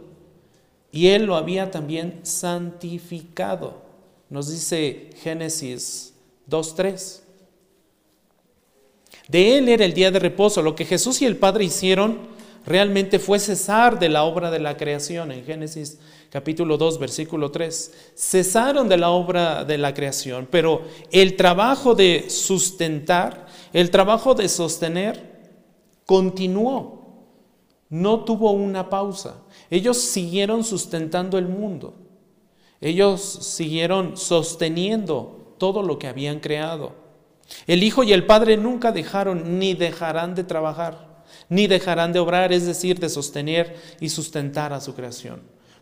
Y 0.92 1.09
Él 1.09 1.25
lo 1.25 1.37
había 1.37 1.70
también 1.70 2.20
santificado. 2.25 3.83
Nos 4.29 4.51
dice 4.51 5.11
Génesis 5.22 6.12
2.3. 6.51 7.20
De 9.29 9.57
Él 9.57 9.70
era 9.70 9.87
el 9.87 9.94
día 9.94 10.11
de 10.11 10.18
reposo. 10.18 10.61
Lo 10.61 10.75
que 10.75 10.85
Jesús 10.85 11.22
y 11.22 11.25
el 11.25 11.38
Padre 11.38 11.64
hicieron 11.64 12.18
realmente 12.66 13.18
fue 13.18 13.38
cesar 13.38 13.98
de 13.98 14.09
la 14.09 14.24
obra 14.24 14.50
de 14.50 14.59
la 14.59 14.76
creación 14.76 15.33
en 15.33 15.44
Génesis 15.44 15.98
capítulo 16.31 16.76
2, 16.76 16.98
versículo 16.98 17.50
3. 17.50 18.12
Cesaron 18.16 18.88
de 18.88 18.96
la 18.96 19.11
obra 19.11 19.64
de 19.64 19.79
la 19.79 19.94
creación, 19.94 20.48
pero 20.50 20.83
el 21.11 21.37
trabajo 21.37 21.94
de 21.94 22.29
sustentar, 22.29 23.46
el 23.72 23.90
trabajo 23.90 24.35
de 24.35 24.48
sostener, 24.48 25.37
continuó. 26.05 26.96
No 27.88 28.24
tuvo 28.24 28.50
una 28.50 28.90
pausa. 28.90 29.42
Ellos 29.70 29.98
siguieron 29.98 30.64
sustentando 30.64 31.38
el 31.38 31.46
mundo. 31.46 31.94
Ellos 32.81 33.22
siguieron 33.22 34.16
sosteniendo 34.16 35.55
todo 35.59 35.83
lo 35.83 35.98
que 35.98 36.09
habían 36.09 36.40
creado. 36.40 36.92
El 37.66 37.83
Hijo 37.83 38.02
y 38.02 38.12
el 38.12 38.26
Padre 38.26 38.57
nunca 38.57 38.92
dejaron 38.92 39.59
ni 39.59 39.74
dejarán 39.74 40.35
de 40.35 40.44
trabajar, 40.44 41.06
ni 41.49 41.67
dejarán 41.67 42.13
de 42.13 42.19
obrar, 42.19 42.53
es 42.53 42.67
decir, 42.67 42.99
de 42.99 43.09
sostener 43.09 43.77
y 44.01 44.09
sustentar 44.09 44.73
a 44.73 44.81
su 44.81 44.95
creación. 44.95 45.41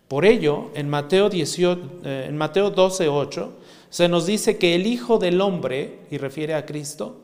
Por 0.09 0.25
ello, 0.25 0.71
en 0.75 0.89
Mateo, 0.89 1.31
18, 1.31 1.81
eh, 2.05 2.27
en 2.29 2.37
Mateo 2.37 2.71
12, 2.71 3.09
8, 3.09 3.53
se 3.89 4.09
nos 4.09 4.27
dice 4.27 4.59
que 4.59 4.75
el 4.75 4.87
Hijo 4.87 5.19
del 5.19 5.41
Hombre, 5.41 6.01
y 6.11 6.19
refiere 6.19 6.55
a 6.55 6.67
Cristo, 6.67 7.21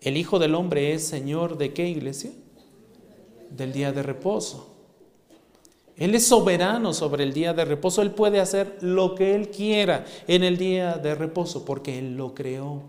el 0.00 0.16
Hijo 0.18 0.38
del 0.38 0.54
Hombre 0.54 0.92
es 0.92 1.06
Señor 1.06 1.56
de 1.56 1.72
qué 1.72 1.88
iglesia? 1.88 2.32
Del 3.50 3.72
día 3.72 3.92
de 3.92 4.02
reposo. 4.02 4.74
Él 5.96 6.14
es 6.14 6.26
soberano 6.26 6.92
sobre 6.92 7.24
el 7.24 7.32
día 7.32 7.54
de 7.54 7.64
reposo. 7.64 8.02
Él 8.02 8.10
puede 8.10 8.40
hacer 8.40 8.78
lo 8.80 9.14
que 9.14 9.34
Él 9.34 9.48
quiera 9.48 10.04
en 10.26 10.42
el 10.42 10.58
día 10.58 10.94
de 10.94 11.14
reposo 11.14 11.64
porque 11.64 11.98
Él 11.98 12.16
lo 12.16 12.34
creó. 12.34 12.82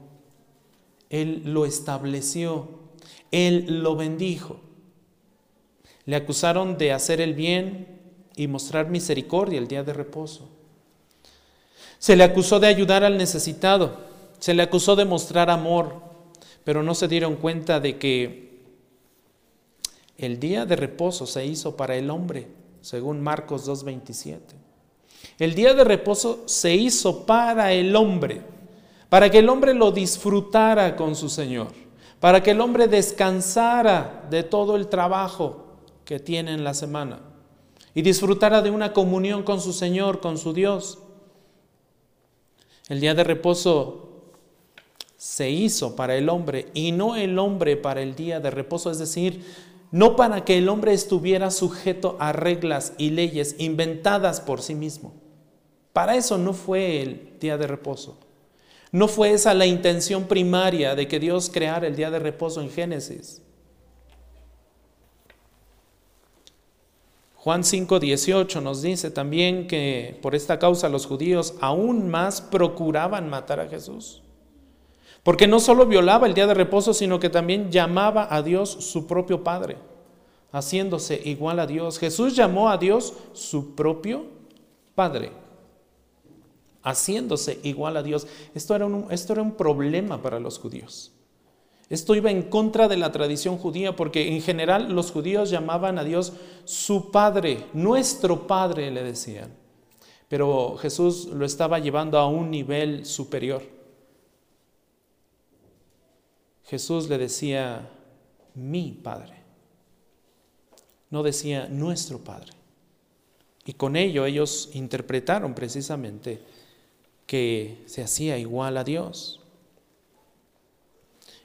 Él 1.10 1.44
lo 1.46 1.66
estableció. 1.66 2.85
Él 3.32 3.84
lo 3.84 3.96
bendijo. 3.96 4.60
Le 6.06 6.15
acusaron 6.15 6.78
de 6.78 6.91
hacer 6.91 7.22
el 7.22 7.34
bien, 7.34 7.96
y 8.36 8.48
mostrar 8.48 8.89
misericordia 8.89 9.60
el 9.60 9.68
día 9.68 9.84
de 9.84 9.94
reposo. 9.94 10.50
Se 12.00 12.15
le 12.15 12.24
acusó 12.24 12.60
de 12.60 12.68
ayudar 12.68 13.04
al 13.04 13.18
necesitado, 13.18 13.98
se 14.39 14.54
le 14.54 14.63
acusó 14.63 14.96
de 14.96 15.06
mostrar 15.06 15.50
amor, 15.50 16.02
pero 16.63 16.84
no 16.84 16.94
se 16.94 17.08
dieron 17.08 17.36
cuenta 17.38 17.80
de 17.80 17.98
que 17.98 18.60
el 20.18 20.39
día 20.39 20.65
de 20.65 20.76
reposo 20.76 21.26
se 21.26 21.46
hizo 21.46 21.76
para 21.76 21.96
el 21.96 22.10
hombre, 22.10 22.48
según 22.82 23.22
Marcos 23.22 23.68
2.27. 23.68 24.39
El 25.39 25.56
día 25.56 25.74
de 25.74 25.84
reposo 25.84 26.44
se 26.46 26.76
hizo 26.76 27.26
para 27.26 27.72
el 27.74 27.96
hombre, 27.96 28.41
para 29.10 29.30
que 29.30 29.39
el 29.39 29.50
hombre 29.50 29.74
lo 29.74 29.91
disfrutara 29.91 30.96
con 30.96 31.15
su 31.15 31.30
Señor, 31.30 31.72
para 32.19 32.41
que 32.41 32.51
el 32.51 32.62
hombre 32.62 32.88
descansara 32.88 34.25
de 34.30 34.43
todo 34.43 34.75
el 34.75 34.88
trabajo 34.88 35.65
que 36.06 36.19
tiene 36.19 36.54
en 36.54 36.63
la 36.63 36.73
semana 36.73 37.19
y 37.93 38.01
disfrutara 38.01 38.62
de 38.62 38.71
una 38.71 38.93
comunión 38.93 39.43
con 39.43 39.62
su 39.62 39.73
Señor, 39.73 40.19
con 40.19 40.38
su 40.38 40.54
Dios. 40.54 40.99
El 42.89 42.99
día 42.99 43.15
de 43.15 43.23
reposo 43.23 44.06
se 45.17 45.49
hizo 45.49 45.95
para 45.95 46.15
el 46.15 46.30
hombre 46.30 46.67
y 46.73 46.91
no 46.91 47.15
el 47.15 47.39
hombre 47.39 47.78
para 47.78 48.01
el 48.01 48.15
día 48.15 48.39
de 48.39 48.51
reposo, 48.51 48.91
es 48.91 48.99
decir, 48.99 49.43
no 49.91 50.15
para 50.15 50.43
que 50.43 50.58
el 50.58 50.69
hombre 50.69 50.93
estuviera 50.93 51.51
sujeto 51.51 52.17
a 52.19 52.34
reglas 52.34 52.93
y 52.97 53.12
leyes 53.12 53.56
inventadas 53.60 54.41
por 54.41 54.62
sí 54.62 54.75
mismo. 54.75 55.13
Para 55.93 56.15
eso 56.15 56.38
no 56.38 56.54
fue 56.54 57.01
el 57.01 57.39
día 57.39 57.58
de 57.58 57.67
reposo. 57.67 58.19
No 58.96 59.10
fue 59.10 59.34
esa 59.34 59.54
la 59.54 59.66
intención 59.66 60.24
primaria 60.24 60.96
de 60.96 61.06
que 61.10 61.20
Dios 61.20 61.50
creara 61.54 61.86
el 61.86 61.98
día 61.98 62.10
de 62.10 62.18
reposo 62.18 62.62
en 62.62 62.70
Génesis. 62.70 63.42
Juan 67.36 67.66
5:18 67.66 68.62
nos 68.62 68.82
dice 68.82 69.12
también 69.12 69.68
que 69.68 70.18
por 70.22 70.34
esta 70.34 70.60
causa 70.60 70.88
los 70.88 71.08
judíos 71.08 71.56
aún 71.60 72.08
más 72.08 72.40
procuraban 72.40 73.30
matar 73.30 73.60
a 73.60 73.68
Jesús. 73.68 74.24
Porque 75.24 75.46
no 75.46 75.60
solo 75.60 75.88
violaba 75.88 76.26
el 76.26 76.34
día 76.34 76.48
de 76.48 76.54
reposo, 76.54 76.94
sino 76.94 77.20
que 77.20 77.30
también 77.30 77.74
llamaba 77.74 78.34
a 78.34 78.42
Dios 78.44 78.70
su 78.70 79.08
propio 79.08 79.44
Padre, 79.44 79.76
haciéndose 80.54 81.22
igual 81.26 81.60
a 81.60 81.68
Dios. 81.68 82.00
Jesús 82.00 82.34
llamó 82.34 82.70
a 82.70 82.78
Dios 82.78 83.14
su 83.34 83.76
propio 83.76 84.28
Padre, 84.96 85.34
haciéndose 86.86 87.60
igual 87.63 87.98
a 87.98 88.04
Dios. 88.04 88.28
Esto 88.54 88.76
era 88.76 88.86
un, 88.86 89.08
esto 89.10 89.34
era 89.34 89.41
un 89.41 89.56
problema 89.56 90.21
para 90.21 90.39
los 90.39 90.60
judíos. 90.60 91.12
Esto 91.89 92.15
iba 92.15 92.32
en 92.32 92.43
contra 92.43 92.88
de 92.88 92.98
la 92.98 93.12
tradición 93.12 93.58
judía 93.58 93.95
porque 93.95 94.34
en 94.34 94.41
general 94.41 94.93
los 94.93 95.12
judíos 95.12 95.50
llamaban 95.50 96.00
a 96.00 96.04
Dios 96.04 96.34
su 96.63 97.12
Padre, 97.12 97.65
nuestro 97.74 98.48
Padre 98.48 98.89
le 98.91 99.04
decían. 99.04 99.54
Pero 100.28 100.78
Jesús 100.78 101.26
lo 101.28 101.45
estaba 101.45 101.80
llevando 101.80 102.17
a 102.17 102.28
un 102.28 102.50
nivel 102.50 103.06
superior. 103.06 103.62
Jesús 106.63 107.08
le 107.10 107.19
decía, 107.19 107.91
mi 108.56 108.91
Padre. 108.91 109.34
no 111.12 111.21
decía 111.21 111.67
nuestro 111.69 112.19
Padre. 112.19 112.52
Y 113.65 113.74
con 113.74 113.95
ello 113.95 114.26
ellos 114.26 114.69
interpretaron 114.74 115.54
precisamente 115.54 116.41
que 117.26 117.84
se 117.86 118.04
hacía 118.04 118.38
igual 118.38 118.78
a 118.78 118.84
Dios. 118.84 119.42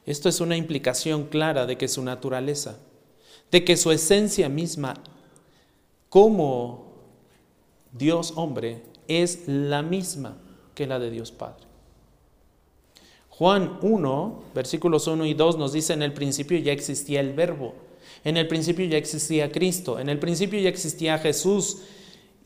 Esto 0.07 0.29
es 0.29 0.40
una 0.40 0.57
implicación 0.57 1.25
clara 1.25 1.66
de 1.66 1.77
que 1.77 1.88
su 1.88 2.03
naturaleza, 2.03 2.79
de 3.51 3.64
que 3.64 3.77
su 3.77 3.90
esencia 3.90 4.49
misma 4.49 4.95
como 6.09 6.90
Dios 7.93 8.33
hombre 8.37 8.83
es 9.09 9.47
la 9.47 9.83
misma 9.83 10.37
que 10.75 10.87
la 10.87 10.99
de 10.99 11.11
Dios 11.11 11.33
Padre. 11.33 11.71
Juan 13.29 13.79
1, 13.81 14.43
versículos 14.55 15.07
1 15.07 15.25
y 15.27 15.35
2 15.35 15.57
nos 15.57 15.73
dice, 15.73 15.95
en 15.95 16.03
el 16.03 16.12
principio 16.12 16.59
ya 16.59 16.73
existía 16.73 17.21
el 17.21 17.33
verbo, 17.33 17.75
en 18.23 18.37
el 18.37 18.47
principio 18.47 18.85
ya 18.87 18.99
existía 18.99 19.51
Cristo, 19.51 19.99
en 19.99 20.09
el 20.09 20.19
principio 20.19 20.61
ya 20.61 20.69
existía 20.69 21.19
Jesús, 21.19 21.79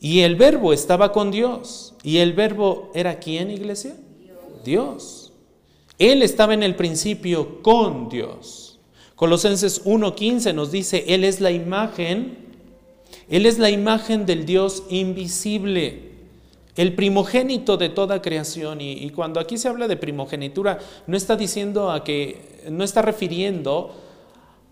y 0.05 0.21
el 0.21 0.35
verbo 0.35 0.71
estaba 0.71 1.11
con 1.11 1.31
Dios. 1.31 1.95
¿Y 2.03 2.17
el 2.17 2.33
verbo 2.33 2.91
era 2.93 3.17
quién, 3.17 3.49
iglesia? 3.49 3.97
Dios. 4.63 5.33
Él 5.97 6.21
estaba 6.21 6.53
en 6.53 6.61
el 6.61 6.75
principio 6.75 7.63
con 7.63 8.07
Dios. 8.07 8.79
Colosenses 9.15 9.83
1.15 9.83 10.53
nos 10.53 10.71
dice, 10.71 11.05
Él 11.07 11.23
es 11.23 11.41
la 11.41 11.49
imagen, 11.49 12.37
Él 13.29 13.47
es 13.47 13.57
la 13.57 13.71
imagen 13.71 14.27
del 14.27 14.45
Dios 14.45 14.83
invisible, 14.89 16.11
el 16.75 16.93
primogénito 16.93 17.75
de 17.75 17.89
toda 17.89 18.21
creación. 18.21 18.81
Y, 18.81 18.91
y 18.91 19.09
cuando 19.09 19.39
aquí 19.39 19.57
se 19.57 19.69
habla 19.69 19.87
de 19.87 19.97
primogenitura, 19.97 20.77
no 21.07 21.17
está 21.17 21.35
diciendo 21.35 21.89
a 21.89 22.03
que, 22.03 22.61
no 22.69 22.83
está 22.83 23.01
refiriendo 23.01 23.95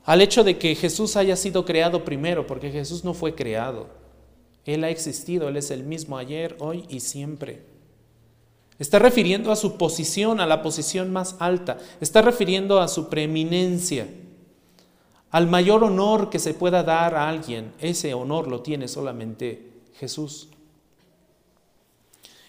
al 0.06 0.22
hecho 0.22 0.44
de 0.44 0.60
que 0.60 0.76
Jesús 0.76 1.16
haya 1.16 1.36
sido 1.36 1.66
creado 1.66 2.06
primero, 2.06 2.46
porque 2.46 2.70
Jesús 2.70 3.04
no 3.04 3.16
fue 3.16 3.34
creado. 3.34 4.03
Él 4.66 4.84
ha 4.84 4.90
existido, 4.90 5.50
Él 5.50 5.58
es 5.58 5.72
el 5.72 5.84
mismo 5.84 6.18
ayer, 6.18 6.56
hoy 6.60 6.86
y 6.90 7.02
siempre. 7.02 7.64
Está 8.80 9.00
refiriendo 9.00 9.52
a 9.52 9.56
su 9.56 9.78
posición, 9.78 10.40
a 10.40 10.48
la 10.48 10.62
posición 10.62 11.12
más 11.12 11.36
alta. 11.40 11.78
Está 12.02 12.22
refiriendo 12.22 12.80
a 12.80 12.88
su 12.88 13.10
preeminencia, 13.10 14.08
al 15.32 15.48
mayor 15.48 15.84
honor 15.84 16.30
que 16.30 16.40
se 16.40 16.54
pueda 16.54 16.84
dar 16.84 17.16
a 17.16 17.30
alguien. 17.30 17.74
Ese 17.80 18.14
honor 18.14 18.48
lo 18.48 18.62
tiene 18.62 18.88
solamente 18.88 19.72
Jesús. 19.96 20.50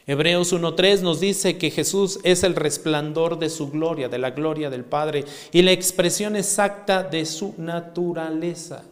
Hebreos 0.07 0.53
1.3 0.53 1.01
nos 1.01 1.19
dice 1.19 1.57
que 1.57 1.71
Jesús 1.71 2.21
es 2.25 2.45
el 2.45 2.55
resplandor 2.55 3.39
de 3.39 3.49
su 3.49 3.71
gloria, 3.71 4.09
de 4.09 4.19
la 4.19 4.33
gloria 4.33 4.69
del 4.69 4.85
Padre, 4.85 5.25
y 5.51 5.63
la 5.63 5.73
expresión 5.73 6.37
exacta 6.37 7.03
de 7.03 7.25
su 7.25 7.55
naturaleza 7.57 8.85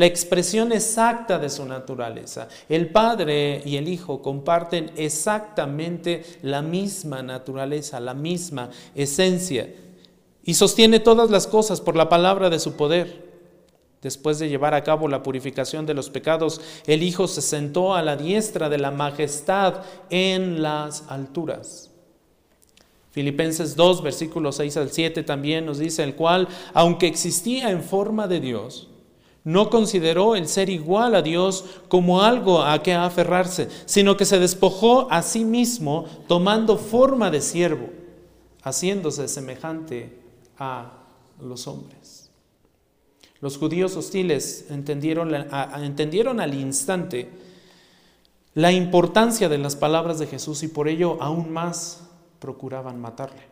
la 0.00 0.06
expresión 0.06 0.72
exacta 0.72 1.38
de 1.38 1.50
su 1.50 1.66
naturaleza. 1.66 2.48
El 2.70 2.88
Padre 2.88 3.60
y 3.66 3.76
el 3.76 3.86
Hijo 3.86 4.22
comparten 4.22 4.90
exactamente 4.96 6.24
la 6.40 6.62
misma 6.62 7.22
naturaleza, 7.22 8.00
la 8.00 8.14
misma 8.14 8.70
esencia, 8.94 9.70
y 10.42 10.54
sostiene 10.54 11.00
todas 11.00 11.28
las 11.28 11.46
cosas 11.46 11.82
por 11.82 11.96
la 11.96 12.08
palabra 12.08 12.48
de 12.48 12.58
su 12.58 12.76
poder. 12.76 13.28
Después 14.00 14.38
de 14.38 14.48
llevar 14.48 14.72
a 14.72 14.84
cabo 14.84 15.06
la 15.06 15.22
purificación 15.22 15.84
de 15.84 15.92
los 15.92 16.08
pecados, 16.08 16.62
el 16.86 17.02
Hijo 17.02 17.28
se 17.28 17.42
sentó 17.42 17.94
a 17.94 18.00
la 18.00 18.16
diestra 18.16 18.70
de 18.70 18.78
la 18.78 18.90
majestad 18.90 19.82
en 20.08 20.62
las 20.62 21.04
alturas. 21.10 21.90
Filipenses 23.10 23.76
2, 23.76 24.02
versículos 24.02 24.56
6 24.56 24.78
al 24.78 24.90
7 24.92 25.24
también 25.24 25.66
nos 25.66 25.78
dice, 25.78 26.02
el 26.04 26.14
cual, 26.14 26.48
aunque 26.72 27.06
existía 27.06 27.70
en 27.70 27.82
forma 27.82 28.28
de 28.28 28.40
Dios, 28.40 28.89
no 29.44 29.70
consideró 29.70 30.36
el 30.36 30.48
ser 30.48 30.68
igual 30.68 31.14
a 31.14 31.22
Dios 31.22 31.64
como 31.88 32.22
algo 32.22 32.62
a 32.62 32.82
que 32.82 32.92
aferrarse, 32.92 33.68
sino 33.86 34.16
que 34.16 34.26
se 34.26 34.38
despojó 34.38 35.10
a 35.10 35.22
sí 35.22 35.44
mismo 35.44 36.04
tomando 36.28 36.76
forma 36.76 37.30
de 37.30 37.40
siervo, 37.40 37.88
haciéndose 38.62 39.28
semejante 39.28 40.18
a 40.58 40.92
los 41.40 41.66
hombres. 41.66 42.30
Los 43.40 43.56
judíos 43.56 43.96
hostiles 43.96 44.66
entendieron, 44.68 45.34
entendieron 45.82 46.40
al 46.40 46.54
instante 46.54 47.30
la 48.52 48.72
importancia 48.72 49.48
de 49.48 49.56
las 49.56 49.76
palabras 49.76 50.18
de 50.18 50.26
Jesús 50.26 50.62
y 50.62 50.68
por 50.68 50.88
ello 50.88 51.16
aún 51.20 51.50
más 51.50 52.02
procuraban 52.40 53.00
matarle. 53.00 53.48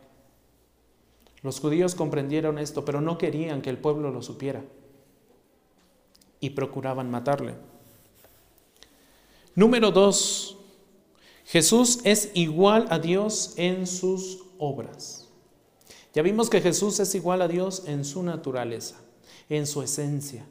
Los 1.41 1.59
judíos 1.59 1.95
comprendieron 1.95 2.59
esto, 2.59 2.85
pero 2.85 3.01
no 3.01 3.17
querían 3.17 3.61
que 3.63 3.71
el 3.71 3.77
pueblo 3.77 4.11
lo 4.11 4.21
supiera 4.21 4.61
y 6.39 6.51
procuraban 6.51 7.09
matarle. 7.09 7.55
Número 9.55 9.91
dos, 9.91 10.57
Jesús 11.45 11.99
es 12.03 12.31
igual 12.33 12.85
a 12.89 12.99
Dios 12.99 13.53
en 13.57 13.87
sus 13.87 14.43
obras. 14.57 15.27
Ya 16.13 16.21
vimos 16.21 16.49
que 16.49 16.61
Jesús 16.61 16.99
es 16.99 17.13
igual 17.15 17.41
a 17.41 17.47
Dios 17.47 17.83
en 17.85 18.05
su 18.05 18.23
naturaleza, 18.23 18.95
en 19.49 19.67
su 19.67 19.81
esencia. 19.81 20.45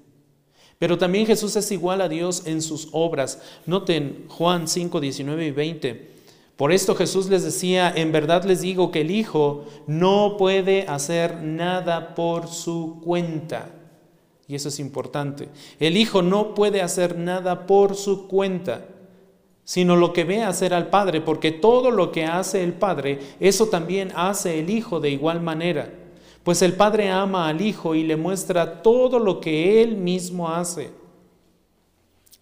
Pero 0.79 0.99
también 0.99 1.27
Jesús 1.27 1.57
es 1.57 1.71
igual 1.73 2.01
a 2.01 2.09
Dios 2.09 2.43
en 2.47 2.63
sus 2.63 2.89
obras. 2.93 3.41
Noten 3.67 4.27
Juan 4.29 4.69
5, 4.69 5.01
19 5.01 5.47
y 5.47 5.51
20. 5.51 6.11
Por 6.57 6.73
esto 6.73 6.95
Jesús 6.95 7.29
les 7.29 7.45
decía, 7.45 7.93
en 7.95 8.13
verdad 8.13 8.45
les 8.45 8.61
digo 8.61 8.91
que 8.91 9.01
el 9.01 9.11
Hijo 9.11 9.65
no 9.87 10.37
puede 10.37 10.87
hacer 10.87 11.43
nada 11.43 12.15
por 12.15 12.49
su 12.49 13.01
cuenta 13.05 13.78
y 14.49 14.55
eso 14.55 14.71
es 14.71 14.81
importante. 14.81 15.51
El 15.79 15.99
Hijo 15.99 16.23
no 16.23 16.55
puede 16.55 16.81
hacer 16.81 17.19
nada 17.19 17.67
por 17.67 17.95
su 17.95 18.27
cuenta, 18.27 18.87
sino 19.63 19.95
lo 19.95 20.15
que 20.15 20.25
ve 20.25 20.43
hacer 20.43 20.73
al 20.73 20.89
Padre, 20.89 21.21
porque 21.21 21.53
todo 21.53 21.91
lo 21.91 22.11
que 22.11 22.25
hace 22.25 22.65
el 22.65 22.73
Padre, 22.73 23.19
eso 23.39 23.67
también 23.67 24.11
hace 24.17 24.59
el 24.59 24.71
Hijo 24.71 25.01
de 25.01 25.11
igual 25.11 25.43
manera. 25.43 25.93
Pues 26.43 26.63
el 26.63 26.73
Padre 26.73 27.11
ama 27.11 27.47
al 27.47 27.61
Hijo 27.61 27.95
y 27.95 28.05
le 28.05 28.17
muestra 28.17 28.83
todo 28.83 29.19
lo 29.19 29.39
que 29.39 29.83
Él 29.83 29.99
mismo 29.99 30.49
hace. 30.49 30.91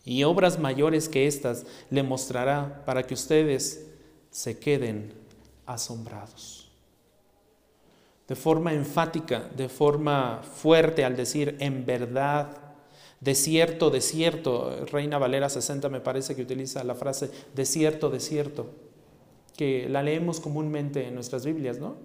Y 0.05 0.23
obras 0.23 0.61
mayores 0.61 1.09
que 1.09 1.27
estas 1.27 1.66
le 1.90 2.05
mostrará 2.05 2.85
para 2.87 3.03
que 3.03 3.14
ustedes 3.14 3.85
se 4.31 4.61
queden 4.61 5.12
asombrados 5.66 6.66
de 8.29 8.35
forma 8.35 8.73
enfática, 8.73 9.49
de 9.57 9.69
forma 9.69 10.43
fuerte 10.43 11.05
al 11.05 11.17
decir 11.17 11.57
en 11.61 11.87
verdad, 11.87 12.67
desierto, 13.21 13.91
desierto. 13.91 14.85
Reina 14.91 15.19
Valera 15.19 15.49
60 15.49 15.89
me 15.89 16.01
parece 16.01 16.35
que 16.35 16.43
utiliza 16.43 16.83
la 16.85 16.95
frase 16.95 17.31
desierto, 17.55 18.11
desierto, 18.11 18.71
que 19.57 19.89
la 19.89 20.03
leemos 20.03 20.41
comúnmente 20.41 21.07
en 21.07 21.15
nuestras 21.15 21.45
Biblias, 21.45 21.79
¿no? 21.79 21.97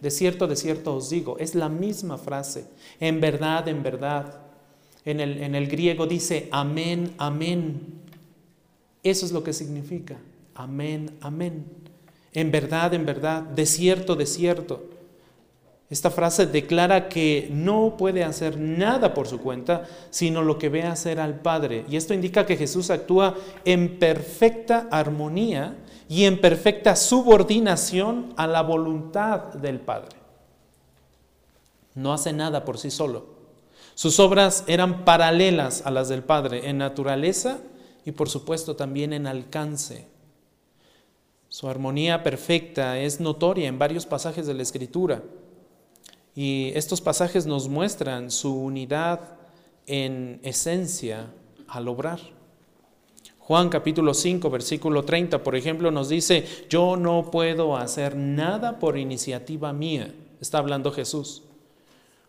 Desierto, 0.00 0.46
desierto 0.46 0.96
os 0.96 1.10
digo, 1.10 1.38
es 1.38 1.54
la 1.54 1.68
misma 1.68 2.18
frase, 2.18 2.66
en 3.00 3.20
verdad, 3.20 3.68
en 3.68 3.82
verdad. 3.82 4.40
En 5.04 5.20
el, 5.20 5.42
en 5.42 5.54
el 5.54 5.68
griego 5.68 6.06
dice 6.06 6.48
amén, 6.50 7.14
amén. 7.18 8.02
Eso 9.02 9.24
es 9.24 9.32
lo 9.32 9.44
que 9.44 9.52
significa, 9.52 10.16
amén, 10.54 11.16
amén. 11.20 11.64
En 12.32 12.50
verdad, 12.50 12.92
en 12.92 13.06
verdad, 13.06 13.42
desierto, 13.42 14.16
desierto. 14.16 14.95
Esta 15.88 16.10
frase 16.10 16.46
declara 16.46 17.08
que 17.08 17.48
no 17.52 17.96
puede 17.96 18.24
hacer 18.24 18.58
nada 18.58 19.14
por 19.14 19.28
su 19.28 19.38
cuenta, 19.38 19.84
sino 20.10 20.42
lo 20.42 20.58
que 20.58 20.68
ve 20.68 20.82
hacer 20.82 21.20
al 21.20 21.38
Padre. 21.38 21.84
Y 21.88 21.96
esto 21.96 22.12
indica 22.12 22.44
que 22.44 22.56
Jesús 22.56 22.90
actúa 22.90 23.36
en 23.64 24.00
perfecta 24.00 24.88
armonía 24.90 25.76
y 26.08 26.24
en 26.24 26.40
perfecta 26.40 26.96
subordinación 26.96 28.34
a 28.36 28.48
la 28.48 28.62
voluntad 28.62 29.54
del 29.54 29.78
Padre. 29.78 30.16
No 31.94 32.12
hace 32.12 32.32
nada 32.32 32.64
por 32.64 32.78
sí 32.78 32.90
solo. 32.90 33.36
Sus 33.94 34.18
obras 34.18 34.64
eran 34.66 35.04
paralelas 35.04 35.86
a 35.86 35.90
las 35.90 36.08
del 36.08 36.22
Padre 36.22 36.68
en 36.68 36.78
naturaleza 36.78 37.60
y 38.04 38.10
por 38.12 38.28
supuesto 38.28 38.74
también 38.74 39.12
en 39.12 39.26
alcance. 39.26 40.06
Su 41.48 41.68
armonía 41.68 42.24
perfecta 42.24 42.98
es 42.98 43.20
notoria 43.20 43.68
en 43.68 43.78
varios 43.78 44.04
pasajes 44.04 44.46
de 44.46 44.54
la 44.54 44.62
Escritura. 44.62 45.22
Y 46.36 46.70
estos 46.74 47.00
pasajes 47.00 47.46
nos 47.46 47.66
muestran 47.66 48.30
su 48.30 48.54
unidad 48.54 49.38
en 49.86 50.38
esencia 50.42 51.32
al 51.66 51.88
obrar. 51.88 52.20
Juan 53.38 53.70
capítulo 53.70 54.12
5, 54.12 54.50
versículo 54.50 55.02
30, 55.02 55.42
por 55.42 55.56
ejemplo, 55.56 55.90
nos 55.90 56.10
dice, 56.10 56.44
yo 56.68 56.96
no 56.96 57.30
puedo 57.30 57.74
hacer 57.74 58.16
nada 58.16 58.78
por 58.78 58.98
iniciativa 58.98 59.72
mía. 59.72 60.14
Está 60.38 60.58
hablando 60.58 60.92
Jesús. 60.92 61.42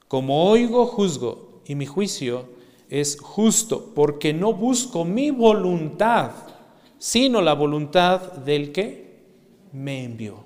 Como 0.08 0.50
oigo, 0.50 0.86
juzgo, 0.86 1.62
y 1.66 1.76
mi 1.76 1.86
juicio 1.86 2.46
es 2.88 3.20
justo, 3.20 3.92
porque 3.94 4.34
no 4.34 4.54
busco 4.54 5.04
mi 5.04 5.32
voluntad, 5.32 6.32
sino 6.98 7.42
la 7.42 7.56
voluntad 7.56 8.22
del 8.32 8.72
que 8.72 9.20
me 9.74 10.06
envió. 10.06 10.46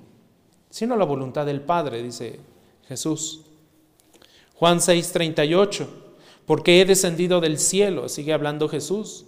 Sino 0.71 0.95
la 0.95 1.06
voluntad 1.06 1.45
del 1.45 1.62
Padre, 1.62 2.02
dice 2.02 2.39
Jesús. 2.88 3.51
Juan 4.62 4.80
6:38. 4.80 5.88
porque 6.45 6.82
he 6.82 6.86
descendido 6.86 7.41
del 7.41 7.58
cielo, 7.58 8.10
sigue 8.10 8.32
hablando 8.32 8.69
Jesús, 8.69 9.26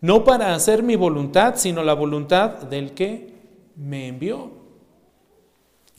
no 0.00 0.24
para 0.24 0.54
hacer 0.54 0.82
mi 0.82 0.96
voluntad, 0.96 1.56
sino 1.56 1.82
la 1.82 1.92
voluntad 1.92 2.62
del 2.62 2.92
que 2.92 3.34
me 3.76 4.08
envió. 4.08 4.50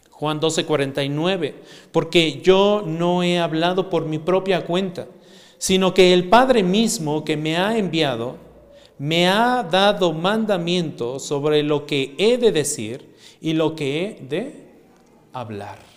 Juan 0.10 0.40
12, 0.40 0.66
49, 0.66 1.56
porque 1.92 2.42
yo 2.42 2.84
no 2.86 3.22
he 3.22 3.38
hablado 3.38 3.92
por 3.92 4.06
mi 4.06 4.18
propia 4.18 4.66
cuenta, 4.66 5.08
sino 5.60 5.94
que 5.94 6.14
el 6.14 6.30
Padre 6.30 6.64
mismo 6.64 7.24
que 7.24 7.38
me 7.38 7.58
ha 7.58 7.78
enviado 7.78 8.38
me 8.98 9.28
ha 9.28 9.62
dado 9.70 10.14
mandamiento 10.14 11.20
sobre 11.20 11.62
lo 11.62 11.86
que 11.86 12.16
he 12.18 12.40
de 12.40 12.52
decir 12.52 13.14
y 13.40 13.54
lo 13.54 13.76
que 13.76 14.04
he 14.04 14.26
de 14.26 14.66
hablar. 15.32 15.93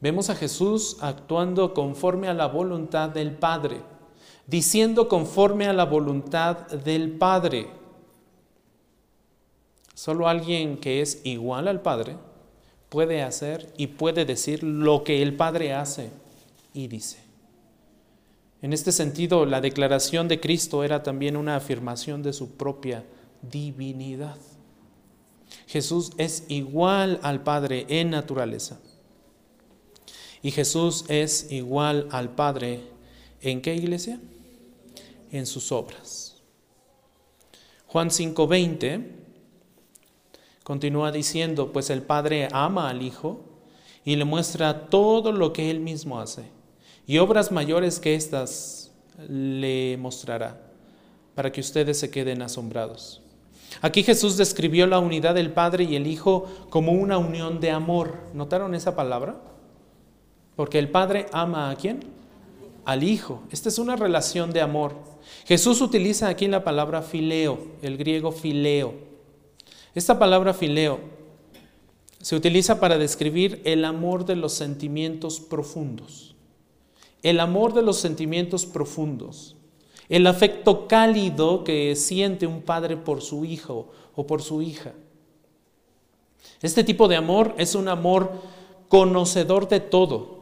Vemos 0.00 0.30
a 0.30 0.36
Jesús 0.36 0.96
actuando 1.00 1.74
conforme 1.74 2.28
a 2.28 2.34
la 2.34 2.46
voluntad 2.46 3.08
del 3.10 3.32
Padre, 3.32 3.82
diciendo 4.46 5.08
conforme 5.08 5.66
a 5.66 5.72
la 5.72 5.84
voluntad 5.84 6.68
del 6.68 7.10
Padre. 7.12 7.68
Solo 9.94 10.28
alguien 10.28 10.78
que 10.78 11.00
es 11.00 11.20
igual 11.24 11.66
al 11.66 11.82
Padre 11.82 12.16
puede 12.88 13.22
hacer 13.22 13.72
y 13.76 13.88
puede 13.88 14.24
decir 14.24 14.62
lo 14.62 15.02
que 15.02 15.20
el 15.20 15.34
Padre 15.34 15.74
hace 15.74 16.10
y 16.72 16.86
dice. 16.86 17.18
En 18.62 18.72
este 18.72 18.92
sentido, 18.92 19.46
la 19.46 19.60
declaración 19.60 20.28
de 20.28 20.40
Cristo 20.40 20.84
era 20.84 21.02
también 21.02 21.36
una 21.36 21.56
afirmación 21.56 22.22
de 22.22 22.32
su 22.32 22.52
propia 22.52 23.04
divinidad. 23.42 24.36
Jesús 25.66 26.12
es 26.18 26.44
igual 26.48 27.18
al 27.22 27.42
Padre 27.42 27.86
en 27.88 28.10
naturaleza. 28.10 28.80
Y 30.42 30.50
Jesús 30.50 31.04
es 31.08 31.50
igual 31.50 32.08
al 32.10 32.34
Padre 32.34 32.80
en 33.40 33.60
qué 33.60 33.74
iglesia? 33.74 34.20
En 35.30 35.46
sus 35.46 35.72
obras. 35.72 36.36
Juan 37.86 38.10
5:20 38.10 39.18
Continúa 40.68 41.12
diciendo, 41.12 41.72
pues 41.72 41.88
el 41.88 42.02
Padre 42.02 42.46
ama 42.52 42.90
al 42.90 43.00
Hijo 43.00 43.40
y 44.04 44.16
le 44.16 44.26
muestra 44.26 44.90
todo 44.90 45.32
lo 45.32 45.54
que 45.54 45.70
Él 45.70 45.80
mismo 45.80 46.20
hace. 46.20 46.42
Y 47.06 47.16
obras 47.16 47.50
mayores 47.50 47.98
que 47.98 48.14
estas 48.14 48.92
le 49.30 49.96
mostrará, 49.96 50.60
para 51.34 51.50
que 51.50 51.62
ustedes 51.62 51.98
se 51.98 52.10
queden 52.10 52.42
asombrados. 52.42 53.22
Aquí 53.80 54.02
Jesús 54.02 54.36
describió 54.36 54.86
la 54.86 54.98
unidad 54.98 55.34
del 55.34 55.54
Padre 55.54 55.84
y 55.84 55.96
el 55.96 56.06
Hijo 56.06 56.44
como 56.68 56.92
una 56.92 57.16
unión 57.16 57.60
de 57.60 57.70
amor. 57.70 58.18
¿Notaron 58.34 58.74
esa 58.74 58.94
palabra? 58.94 59.40
Porque 60.58 60.80
el 60.80 60.90
Padre 60.90 61.26
ama 61.30 61.70
a 61.70 61.76
quién? 61.76 62.00
Al 62.84 63.04
Hijo. 63.04 63.44
Esta 63.52 63.68
es 63.68 63.78
una 63.78 63.94
relación 63.94 64.50
de 64.50 64.60
amor. 64.60 64.92
Jesús 65.46 65.80
utiliza 65.80 66.26
aquí 66.26 66.48
la 66.48 66.64
palabra 66.64 67.00
fileo, 67.00 67.60
el 67.80 67.96
griego 67.96 68.32
fileo. 68.32 68.92
Esta 69.94 70.18
palabra 70.18 70.52
fileo 70.52 70.98
se 72.20 72.34
utiliza 72.34 72.80
para 72.80 72.98
describir 72.98 73.62
el 73.64 73.84
amor 73.84 74.24
de 74.24 74.34
los 74.34 74.52
sentimientos 74.52 75.38
profundos. 75.38 76.34
El 77.22 77.38
amor 77.38 77.72
de 77.72 77.82
los 77.82 77.98
sentimientos 77.98 78.66
profundos. 78.66 79.54
El 80.08 80.26
afecto 80.26 80.88
cálido 80.88 81.62
que 81.62 81.94
siente 81.94 82.48
un 82.48 82.62
padre 82.62 82.96
por 82.96 83.22
su 83.22 83.44
hijo 83.44 83.92
o 84.16 84.26
por 84.26 84.42
su 84.42 84.60
hija. 84.60 84.92
Este 86.62 86.82
tipo 86.82 87.06
de 87.06 87.14
amor 87.14 87.54
es 87.58 87.76
un 87.76 87.86
amor 87.86 88.32
conocedor 88.88 89.68
de 89.68 89.78
todo. 89.78 90.37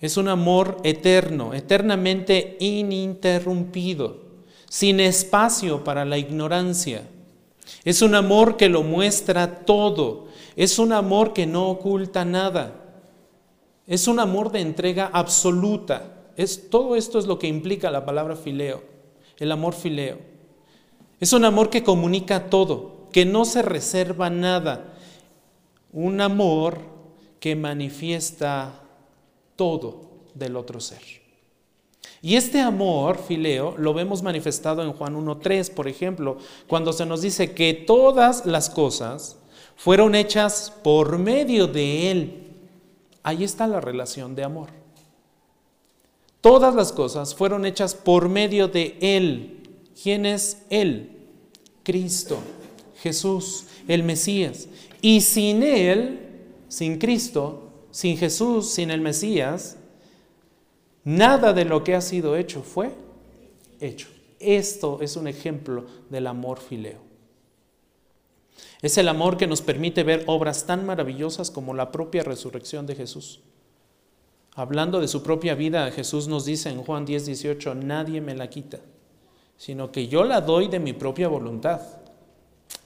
Es 0.00 0.16
un 0.16 0.28
amor 0.28 0.78
eterno, 0.84 1.54
eternamente 1.54 2.56
ininterrumpido, 2.60 4.20
sin 4.68 5.00
espacio 5.00 5.84
para 5.84 6.04
la 6.04 6.18
ignorancia 6.18 7.02
es 7.84 8.02
un 8.02 8.14
amor 8.14 8.56
que 8.56 8.68
lo 8.68 8.82
muestra 8.82 9.60
todo. 9.64 10.26
Es 10.56 10.78
un 10.78 10.92
amor 10.92 11.32
que 11.32 11.46
no 11.46 11.68
oculta 11.68 12.24
nada. 12.24 12.72
Es 13.86 14.08
un 14.08 14.18
amor 14.18 14.50
de 14.50 14.60
entrega 14.60 15.10
absoluta. 15.12 16.14
Es, 16.36 16.70
todo 16.70 16.96
esto 16.96 17.18
es 17.18 17.26
lo 17.26 17.38
que 17.38 17.46
implica 17.46 17.90
la 17.90 18.04
palabra 18.04 18.36
fileo, 18.36 18.82
el 19.38 19.52
amor 19.52 19.74
fileo. 19.74 20.18
Es 21.18 21.32
un 21.32 21.44
amor 21.44 21.70
que 21.70 21.82
comunica 21.82 22.50
todo, 22.50 23.08
que 23.12 23.24
no 23.24 23.44
se 23.44 23.62
reserva 23.62 24.28
nada. 24.28 24.92
Un 25.92 26.20
amor 26.20 26.80
que 27.40 27.56
manifiesta 27.56 28.82
todo 29.56 30.10
del 30.34 30.56
otro 30.56 30.80
ser. 30.80 31.02
Y 32.22 32.36
este 32.36 32.60
amor, 32.60 33.18
fileo, 33.18 33.74
lo 33.78 33.94
vemos 33.94 34.22
manifestado 34.22 34.82
en 34.82 34.92
Juan 34.92 35.14
1.3, 35.14 35.72
por 35.72 35.88
ejemplo, 35.88 36.38
cuando 36.66 36.92
se 36.92 37.06
nos 37.06 37.22
dice 37.22 37.52
que 37.52 37.74
todas 37.74 38.46
las 38.46 38.70
cosas 38.70 39.36
fueron 39.76 40.14
hechas 40.14 40.72
por 40.82 41.18
medio 41.18 41.66
de 41.66 42.10
Él. 42.10 42.42
Ahí 43.22 43.44
está 43.44 43.66
la 43.66 43.80
relación 43.80 44.34
de 44.34 44.44
amor. 44.44 44.70
Todas 46.40 46.74
las 46.74 46.92
cosas 46.92 47.34
fueron 47.34 47.66
hechas 47.66 47.94
por 47.94 48.28
medio 48.28 48.68
de 48.68 48.96
Él. 49.00 49.62
¿Quién 50.00 50.26
es 50.26 50.62
Él? 50.70 51.12
Cristo, 51.82 52.38
Jesús, 53.02 53.66
el 53.88 54.02
Mesías. 54.02 54.68
Y 55.00 55.20
sin 55.20 55.62
Él, 55.62 56.20
sin 56.68 56.98
Cristo, 56.98 57.65
sin 57.96 58.18
Jesús, 58.18 58.68
sin 58.68 58.90
el 58.90 59.00
Mesías, 59.00 59.78
Nada 61.06 61.52
de 61.52 61.64
lo 61.64 61.84
que 61.84 61.94
ha 61.94 62.00
sido 62.00 62.36
hecho 62.36 62.62
fue 62.62 62.90
hecho. 63.80 64.08
Esto 64.40 64.98
es 65.00 65.16
un 65.16 65.28
ejemplo 65.28 65.86
del 66.10 66.26
amor 66.26 66.58
fileo. 66.58 66.98
Es 68.82 68.98
el 68.98 69.08
amor 69.08 69.36
que 69.36 69.46
nos 69.46 69.62
permite 69.62 70.02
ver 70.02 70.24
obras 70.26 70.66
tan 70.66 70.84
maravillosas 70.84 71.52
como 71.52 71.74
la 71.74 71.92
propia 71.92 72.24
resurrección 72.24 72.86
de 72.86 72.96
Jesús. 72.96 73.40
Hablando 74.56 75.00
de 75.00 75.06
su 75.06 75.22
propia 75.22 75.54
vida, 75.54 75.92
Jesús 75.92 76.26
nos 76.26 76.44
dice 76.44 76.70
en 76.70 76.82
Juan 76.82 77.06
10, 77.06 77.24
18, 77.24 77.76
nadie 77.76 78.20
me 78.20 78.34
la 78.34 78.50
quita, 78.50 78.80
sino 79.56 79.90
que 79.92 80.08
yo 80.08 80.24
la 80.24 80.40
doy 80.40 80.66
de 80.66 80.80
mi 80.80 80.92
propia 80.92 81.28
voluntad. 81.28 81.80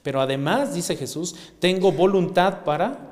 Pero 0.03 0.21
además, 0.21 0.75
dice 0.75 0.95
Jesús, 0.95 1.35
tengo 1.59 1.91
voluntad 1.91 2.63
para 2.63 3.10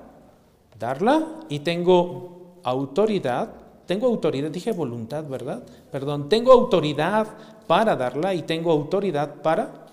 darla 0.80 1.42
y 1.50 1.60
tengo 1.60 2.60
autoridad 2.64 3.60
tengo 3.90 4.06
autoridad, 4.06 4.52
dije 4.52 4.72
voluntad, 4.72 5.26
¿verdad? 5.26 5.64
Perdón, 5.92 6.30
tengo 6.30 6.52
autoridad 6.52 7.26
para 7.66 7.96
darla 7.96 8.36
y 8.36 8.44
tengo 8.44 8.72
autoridad 8.72 9.42
para 9.42 9.88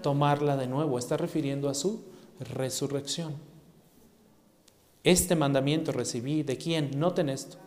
tomarla 0.00 0.56
de 0.56 0.66
nuevo. 0.66 0.98
Está 0.98 1.18
refiriendo 1.18 1.68
a 1.68 1.74
su 1.74 2.00
resurrección. 2.40 3.34
Este 5.02 5.36
mandamiento 5.36 5.92
recibí 5.92 6.42
de 6.42 6.56
quién? 6.56 6.98
Noten 6.98 7.28
esto. 7.28 7.58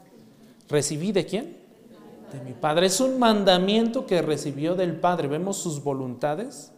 ¿Recibí 0.67 1.12
de 1.12 1.27
quién? 1.27 1.58
De 2.34 2.41
mi 2.41 2.53
Padre. 2.53 2.88
Es 2.88 2.99
un 2.99 3.19
mandamiento 3.19 4.08
que 4.08 4.23
recibió 4.23 4.73
del 4.73 4.95
Padre. 4.95 5.27
Vemos 5.27 5.58
sus 5.58 5.84
voluntades 5.84 6.71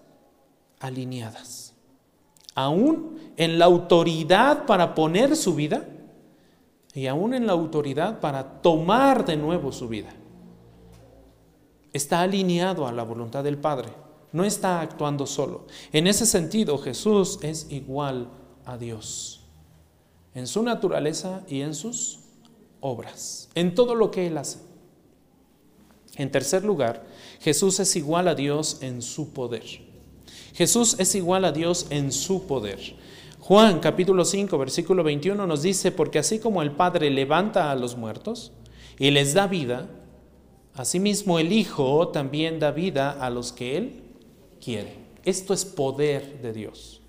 alineadas. 0.81 1.73
Aún 2.53 3.17
en 3.39 3.57
la 3.57 3.65
autoridad 3.65 4.65
para 4.65 4.93
poner 4.93 5.33
su 5.37 5.55
vida 5.55 5.87
y 6.93 7.07
aún 7.07 7.33
en 7.33 7.47
la 7.47 7.53
autoridad 7.53 8.19
para 8.19 8.61
tomar 8.61 9.25
de 9.25 9.37
nuevo 9.37 9.71
su 9.71 9.87
vida. 9.87 10.09
Está 11.93 12.19
alineado 12.19 12.85
a 12.85 12.91
la 12.91 13.03
voluntad 13.03 13.45
del 13.45 13.57
Padre, 13.57 13.93
no 14.33 14.43
está 14.43 14.81
actuando 14.81 15.25
solo. 15.25 15.67
En 15.93 16.05
ese 16.05 16.25
sentido, 16.25 16.77
Jesús 16.79 17.39
es 17.41 17.67
igual 17.69 18.27
a 18.65 18.77
Dios, 18.77 19.45
en 20.35 20.45
su 20.45 20.61
naturaleza 20.61 21.41
y 21.47 21.61
en 21.61 21.73
sus 21.73 22.19
obras, 22.81 23.49
en 23.55 23.73
todo 23.73 23.95
lo 23.95 24.11
que 24.11 24.27
Él 24.27 24.37
hace. 24.37 24.59
En 26.17 26.29
tercer 26.29 26.65
lugar, 26.65 27.07
Jesús 27.39 27.79
es 27.79 27.95
igual 27.95 28.27
a 28.27 28.35
Dios 28.35 28.79
en 28.81 29.01
su 29.01 29.31
poder. 29.31 29.63
Jesús 30.53 30.97
es 30.99 31.15
igual 31.15 31.45
a 31.45 31.53
Dios 31.53 31.87
en 31.89 32.11
su 32.11 32.45
poder. 32.45 32.98
Juan 33.49 33.79
capítulo 33.79 34.25
5, 34.25 34.59
versículo 34.59 35.03
21 35.03 35.47
nos 35.47 35.63
dice, 35.63 35.91
porque 35.91 36.19
así 36.19 36.37
como 36.37 36.61
el 36.61 36.69
Padre 36.73 37.09
levanta 37.09 37.71
a 37.71 37.75
los 37.75 37.97
muertos 37.97 38.51
y 38.99 39.09
les 39.09 39.33
da 39.33 39.47
vida, 39.47 39.89
asimismo 40.75 41.39
el 41.39 41.51
Hijo 41.51 42.09
también 42.09 42.59
da 42.59 42.69
vida 42.69 43.09
a 43.09 43.31
los 43.31 43.51
que 43.51 43.75
Él 43.75 44.03
quiere. 44.63 44.97
Esto 45.25 45.55
es 45.55 45.65
poder 45.65 46.43
de 46.43 46.53
Dios. 46.53 47.01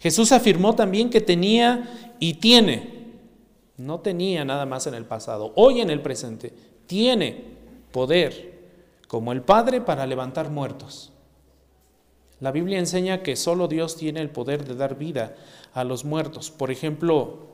Jesús 0.00 0.32
afirmó 0.32 0.74
también 0.74 1.08
que 1.08 1.20
tenía 1.20 2.16
y 2.18 2.34
tiene, 2.34 3.12
no 3.76 4.00
tenía 4.00 4.44
nada 4.44 4.66
más 4.66 4.88
en 4.88 4.94
el 4.94 5.04
pasado, 5.04 5.52
hoy 5.54 5.82
en 5.82 5.90
el 5.90 6.02
presente, 6.02 6.52
tiene 6.88 7.44
poder 7.92 8.58
como 9.06 9.30
el 9.30 9.42
Padre 9.42 9.80
para 9.80 10.04
levantar 10.04 10.50
muertos. 10.50 11.12
La 12.40 12.52
Biblia 12.52 12.78
enseña 12.78 13.22
que 13.22 13.36
solo 13.36 13.66
Dios 13.66 13.96
tiene 13.96 14.20
el 14.20 14.30
poder 14.30 14.66
de 14.66 14.74
dar 14.74 14.98
vida 14.98 15.36
a 15.72 15.84
los 15.84 16.04
muertos. 16.04 16.50
Por 16.50 16.70
ejemplo, 16.70 17.46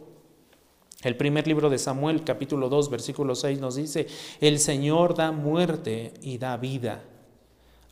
El 1.03 1.16
primer 1.16 1.49
libro 1.49 1.68
de 1.68 1.79
Samuel, 1.79 2.23
capítulo 2.23 2.68
2, 2.68 2.88
versículo 2.88 3.35
6, 3.35 3.59
nos 3.59 3.75
dice, 3.75 4.07
el 4.40 4.61
Señor 4.61 5.16
da 5.16 5.33
muerte 5.33 6.14
y 6.23 6.38
da 6.38 6.57
vida. 6.57 7.03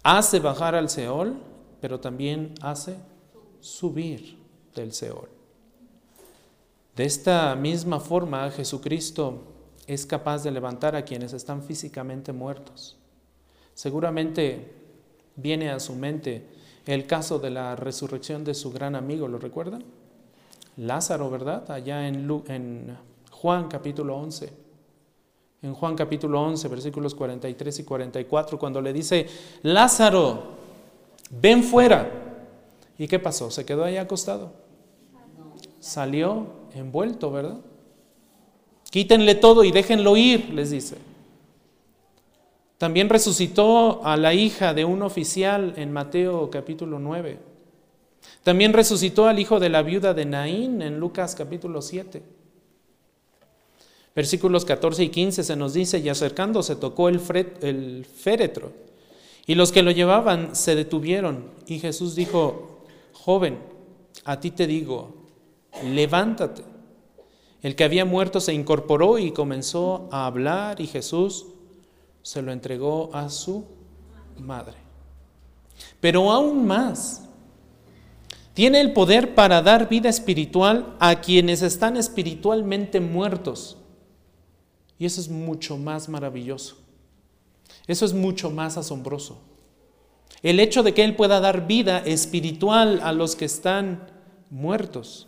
Hace 0.05 0.39
bajar 0.39 0.77
al 0.77 0.89
Seol, 0.89 1.37
pero 1.81 1.99
también 1.99 2.55
hace 2.63 2.95
subir 3.59 4.39
del 4.77 4.93
Seol. 4.93 5.29
De 6.95 7.05
esta 7.05 7.57
misma 7.57 7.99
forma, 7.99 8.49
Jesucristo 8.53 9.43
es 9.89 10.07
capaz 10.07 10.45
de 10.45 10.53
levantar 10.53 10.95
a 10.95 11.05
quienes 11.05 11.33
están 11.33 11.65
físicamente 11.65 12.33
muertos. 12.33 12.97
Seguramente 13.75 14.73
viene 15.35 15.71
a 15.71 15.81
su 15.81 15.97
mente 15.97 16.47
el 16.87 17.07
caso 17.07 17.39
de 17.39 17.51
la 17.51 17.77
resurrección 17.77 18.45
de 18.45 18.55
su 18.55 18.73
gran 18.73 18.95
amigo, 18.95 19.29
¿lo 19.29 19.39
recuerdan? 19.39 19.85
Lázaro, 20.77 21.31
¿verdad? 21.31 21.71
Allá 21.71 22.09
en, 22.09 22.97
Juan 23.31 23.69
capítulo 23.69 24.17
11. 24.17 24.53
En 25.63 25.75
Juan 25.75 25.95
capítulo 25.95 26.41
11, 26.41 26.69
versículos 26.69 27.15
43 27.15 27.81
y 27.81 27.85
44, 27.85 28.59
cuando 28.59 28.81
le 28.81 28.93
dice, 28.93 29.27
Lázaro, 29.63 30.43
ven 31.31 31.63
fuera. 31.63 32.11
¿Y 32.97 33.07
qué 33.09 33.19
pasó? 33.19 33.51
¿Se 33.51 33.65
quedó 33.65 33.85
ahí 33.85 33.99
acostado? 33.99 34.53
Salió 35.81 36.47
envuelto, 36.75 37.31
¿verdad? 37.31 37.59
Quítenle 38.91 39.35
todo 39.35 39.65
y 39.65 39.71
déjenlo 39.71 40.17
ir, 40.17 40.51
les 40.53 40.71
dice. 40.71 40.97
También 42.81 43.11
resucitó 43.11 44.07
a 44.07 44.17
la 44.17 44.33
hija 44.33 44.73
de 44.73 44.87
un 44.87 45.03
oficial 45.03 45.75
en 45.77 45.93
Mateo 45.93 46.49
capítulo 46.49 46.99
9. 46.99 47.39
También 48.43 48.73
resucitó 48.73 49.29
al 49.29 49.39
hijo 49.39 49.61
de 49.61 49.69
la 49.69 49.83
viuda 49.83 50.15
de 50.15 50.25
Naín 50.25 50.81
en 50.81 50.99
Lucas 50.99 51.35
capítulo 51.35 51.83
7. 51.83 52.23
Versículos 54.17 54.65
14 54.65 55.05
y 55.05 55.09
15 55.11 55.45
se 55.45 55.57
nos 55.57 55.75
dice, 55.75 55.99
y 55.99 56.09
acercándose 56.09 56.75
tocó 56.75 57.11
el, 57.11 57.21
el 57.61 58.07
féretro, 58.07 58.73
y 59.47 59.57
los 59.57 59.73
que 59.73 59.83
lo 59.83 59.91
llevaban 59.91 60.57
se 60.57 60.75
detuvieron, 60.75 61.51
y 61.67 61.81
Jesús 61.81 62.15
dijo, 62.15 62.87
joven, 63.13 63.59
a 64.25 64.41
ti 64.41 64.53
te 64.53 64.67
digo, 64.67 65.17
levántate. 65.85 66.63
El 67.61 67.77
que 67.77 67.85
había 67.85 68.07
muerto 68.07 68.41
se 68.41 68.55
incorporó 68.55 69.19
y 69.19 69.33
comenzó 69.33 70.09
a 70.11 70.25
hablar, 70.25 70.81
y 70.81 70.87
Jesús 70.87 71.45
se 72.23 72.43
lo 72.43 72.53
entregó 72.53 73.11
a 73.15 73.29
su 73.29 73.65
madre. 74.39 74.77
Pero 76.01 76.31
aún 76.31 76.67
más, 76.67 77.23
tiene 78.55 78.81
el 78.81 78.93
poder 78.93 79.35
para 79.35 79.63
dar 79.63 79.89
vida 79.89 80.09
espiritual 80.09 80.97
a 80.99 81.21
quienes 81.21 81.63
están 81.63 81.97
espiritualmente 81.97 83.01
muertos. 83.01 83.77
Y 84.99 85.07
eso 85.07 85.21
es 85.21 85.29
mucho 85.29 85.79
más 85.79 86.09
maravilloso. 86.09 86.77
Eso 87.87 88.05
es 88.05 88.13
mucho 88.13 88.51
más 88.51 88.77
asombroso. 88.77 89.41
El 90.43 90.61
hecho 90.61 90.83
de 90.83 90.95
que 90.95 91.05
Él 91.05 91.17
pueda 91.17 91.41
dar 91.41 91.67
vida 91.67 91.99
espiritual 92.01 93.01
a 93.03 93.13
los 93.13 93.37
que 93.37 93.45
están 93.45 94.09
muertos. 94.51 95.27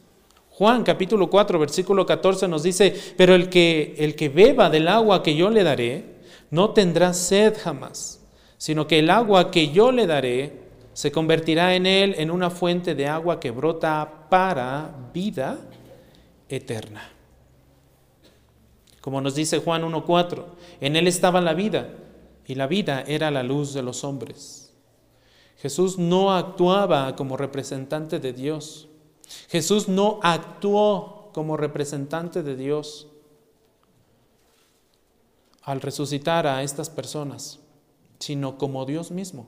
Juan 0.50 0.85
capítulo 0.85 1.31
4 1.31 1.59
versículo 1.59 2.05
14 2.05 2.48
nos 2.48 2.62
dice, 2.62 2.94
pero 3.16 3.35
el 3.35 3.48
que, 3.48 3.94
el 3.98 4.14
que 4.14 4.28
beba 4.28 4.68
del 4.68 4.88
agua 4.88 5.22
que 5.22 5.35
yo 5.35 5.48
le 5.48 5.64
daré, 5.64 6.21
no 6.52 6.70
tendrá 6.70 7.14
sed 7.14 7.56
jamás, 7.58 8.20
sino 8.58 8.86
que 8.86 8.98
el 8.98 9.08
agua 9.08 9.50
que 9.50 9.72
yo 9.72 9.90
le 9.90 10.06
daré 10.06 10.60
se 10.92 11.10
convertirá 11.10 11.74
en 11.74 11.86
él 11.86 12.14
en 12.18 12.30
una 12.30 12.50
fuente 12.50 12.94
de 12.94 13.08
agua 13.08 13.40
que 13.40 13.50
brota 13.50 14.28
para 14.28 14.94
vida 15.14 15.58
eterna. 16.50 17.10
Como 19.00 19.22
nos 19.22 19.34
dice 19.34 19.60
Juan 19.60 19.82
1.4, 19.82 20.44
en 20.82 20.96
él 20.96 21.08
estaba 21.08 21.40
la 21.40 21.54
vida 21.54 21.88
y 22.46 22.54
la 22.54 22.66
vida 22.66 23.02
era 23.06 23.30
la 23.30 23.42
luz 23.42 23.72
de 23.72 23.82
los 23.82 24.04
hombres. 24.04 24.74
Jesús 25.56 25.98
no 25.98 26.34
actuaba 26.34 27.16
como 27.16 27.38
representante 27.38 28.20
de 28.20 28.34
Dios. 28.34 28.88
Jesús 29.48 29.88
no 29.88 30.20
actuó 30.22 31.30
como 31.32 31.56
representante 31.56 32.42
de 32.42 32.56
Dios 32.56 33.08
al 35.62 35.81
resucitar 35.81 36.46
a 36.46 36.62
estas 36.62 36.90
personas, 36.90 37.61
sino 38.18 38.59
como 38.59 38.85
Dios 38.85 39.11
mismo. 39.11 39.46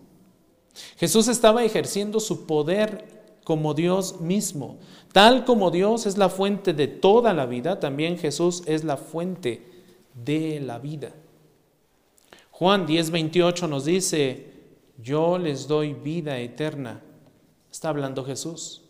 Jesús 0.97 1.29
estaba 1.29 1.65
ejerciendo 1.65 2.21
su 2.21 2.47
poder 2.47 3.39
como 3.45 3.75
Dios 3.75 4.21
mismo. 4.21 4.79
Tal 5.13 5.45
como 5.45 5.71
Dios 5.71 6.07
es 6.07 6.17
la 6.17 6.29
fuente 6.29 6.73
de 6.73 6.89
toda 6.89 7.33
la 7.33 7.47
vida, 7.47 7.79
también 7.79 8.19
Jesús 8.19 8.63
es 8.67 8.85
la 8.85 8.97
fuente 8.97 9.71
de 10.15 10.61
la 10.61 10.79
vida. 10.79 11.13
Juan 12.51 12.87
10:28 12.87 13.69
nos 13.69 13.85
dice, 13.85 14.53
yo 15.03 15.39
les 15.39 15.67
doy 15.67 15.93
vida 15.93 16.39
eterna. 16.39 17.03
Está 17.71 17.89
hablando 17.89 18.25
Jesús. 18.25 18.83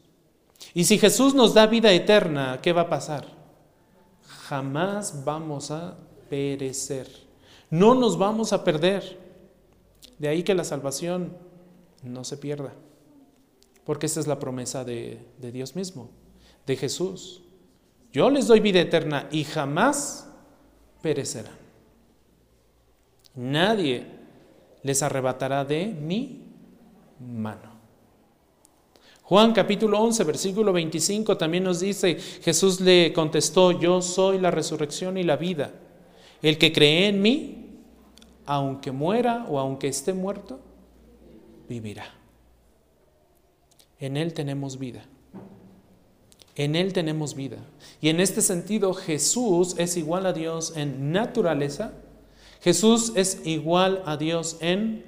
Y 0.74 0.84
si 0.84 0.98
Jesús 0.98 1.34
nos 1.34 1.54
da 1.54 1.66
vida 1.66 1.92
eterna, 1.92 2.60
¿qué 2.62 2.72
va 2.72 2.82
a 2.82 2.88
pasar? 2.88 3.26
Jamás 4.22 5.24
vamos 5.24 5.70
a 5.70 5.96
perecer. 6.28 7.08
No 7.70 7.94
nos 7.94 8.18
vamos 8.18 8.52
a 8.52 8.64
perder. 8.64 9.18
De 10.18 10.28
ahí 10.28 10.42
que 10.42 10.54
la 10.54 10.64
salvación 10.64 11.36
no 12.02 12.24
se 12.24 12.36
pierda. 12.36 12.72
Porque 13.84 14.06
esa 14.06 14.20
es 14.20 14.26
la 14.26 14.38
promesa 14.38 14.84
de, 14.84 15.18
de 15.38 15.52
Dios 15.52 15.76
mismo, 15.76 16.10
de 16.66 16.76
Jesús. 16.76 17.42
Yo 18.12 18.30
les 18.30 18.46
doy 18.46 18.60
vida 18.60 18.80
eterna 18.80 19.28
y 19.30 19.44
jamás 19.44 20.28
perecerán. 21.02 21.64
Nadie 23.34 24.06
les 24.82 25.02
arrebatará 25.02 25.64
de 25.64 25.86
mi 25.86 26.42
mano. 27.18 27.74
Juan 29.22 29.52
capítulo 29.52 30.00
11, 30.00 30.22
versículo 30.24 30.72
25 30.72 31.36
también 31.38 31.64
nos 31.64 31.80
dice, 31.80 32.16
Jesús 32.42 32.80
le 32.80 33.12
contestó, 33.14 33.72
yo 33.72 34.02
soy 34.02 34.38
la 34.38 34.50
resurrección 34.50 35.16
y 35.16 35.22
la 35.22 35.36
vida. 35.36 35.72
El 36.44 36.58
que 36.58 36.74
cree 36.74 37.08
en 37.08 37.22
mí, 37.22 37.70
aunque 38.44 38.92
muera 38.92 39.46
o 39.48 39.58
aunque 39.58 39.88
esté 39.88 40.12
muerto, 40.12 40.60
vivirá. 41.70 42.04
En 43.98 44.18
Él 44.18 44.34
tenemos 44.34 44.78
vida. 44.78 45.06
En 46.54 46.76
Él 46.76 46.92
tenemos 46.92 47.34
vida. 47.34 47.56
Y 48.02 48.10
en 48.10 48.20
este 48.20 48.42
sentido 48.42 48.92
Jesús 48.92 49.74
es 49.78 49.96
igual 49.96 50.26
a 50.26 50.34
Dios 50.34 50.74
en 50.76 51.12
naturaleza. 51.12 51.94
Jesús 52.60 53.12
es 53.16 53.40
igual 53.46 54.02
a 54.04 54.18
Dios 54.18 54.58
en 54.60 55.02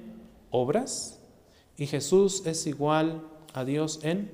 obras. 0.51 1.21
Y 1.77 1.87
Jesús 1.87 2.47
es 2.47 2.67
igual 2.67 3.21
a 3.53 3.67
Dios 3.67 4.01
en 4.05 4.31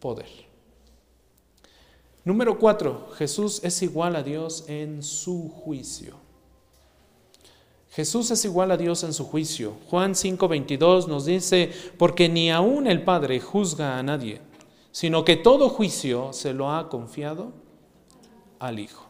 poder. 0.00 0.30
Número 2.24 2.58
cuatro, 2.58 3.10
Jesús 3.18 3.60
es 3.64 3.82
igual 3.82 4.16
a 4.16 4.22
Dios 4.22 4.64
en 4.66 5.02
su 5.02 5.50
juicio. 5.50 6.26
Jesús 7.90 8.30
es 8.30 8.44
igual 8.44 8.70
a 8.70 8.76
Dios 8.76 9.02
en 9.04 9.12
su 9.12 9.24
juicio. 9.24 9.74
Juan 9.88 10.14
5:22 10.14 11.08
nos 11.08 11.24
dice, 11.24 11.70
porque 11.96 12.28
ni 12.28 12.50
aun 12.50 12.86
el 12.86 13.02
Padre 13.02 13.40
juzga 13.40 13.98
a 13.98 14.02
nadie, 14.02 14.40
sino 14.92 15.24
que 15.24 15.36
todo 15.36 15.68
juicio 15.68 16.32
se 16.32 16.52
lo 16.52 16.70
ha 16.70 16.88
confiado 16.88 17.52
al 18.58 18.78
Hijo. 18.78 19.06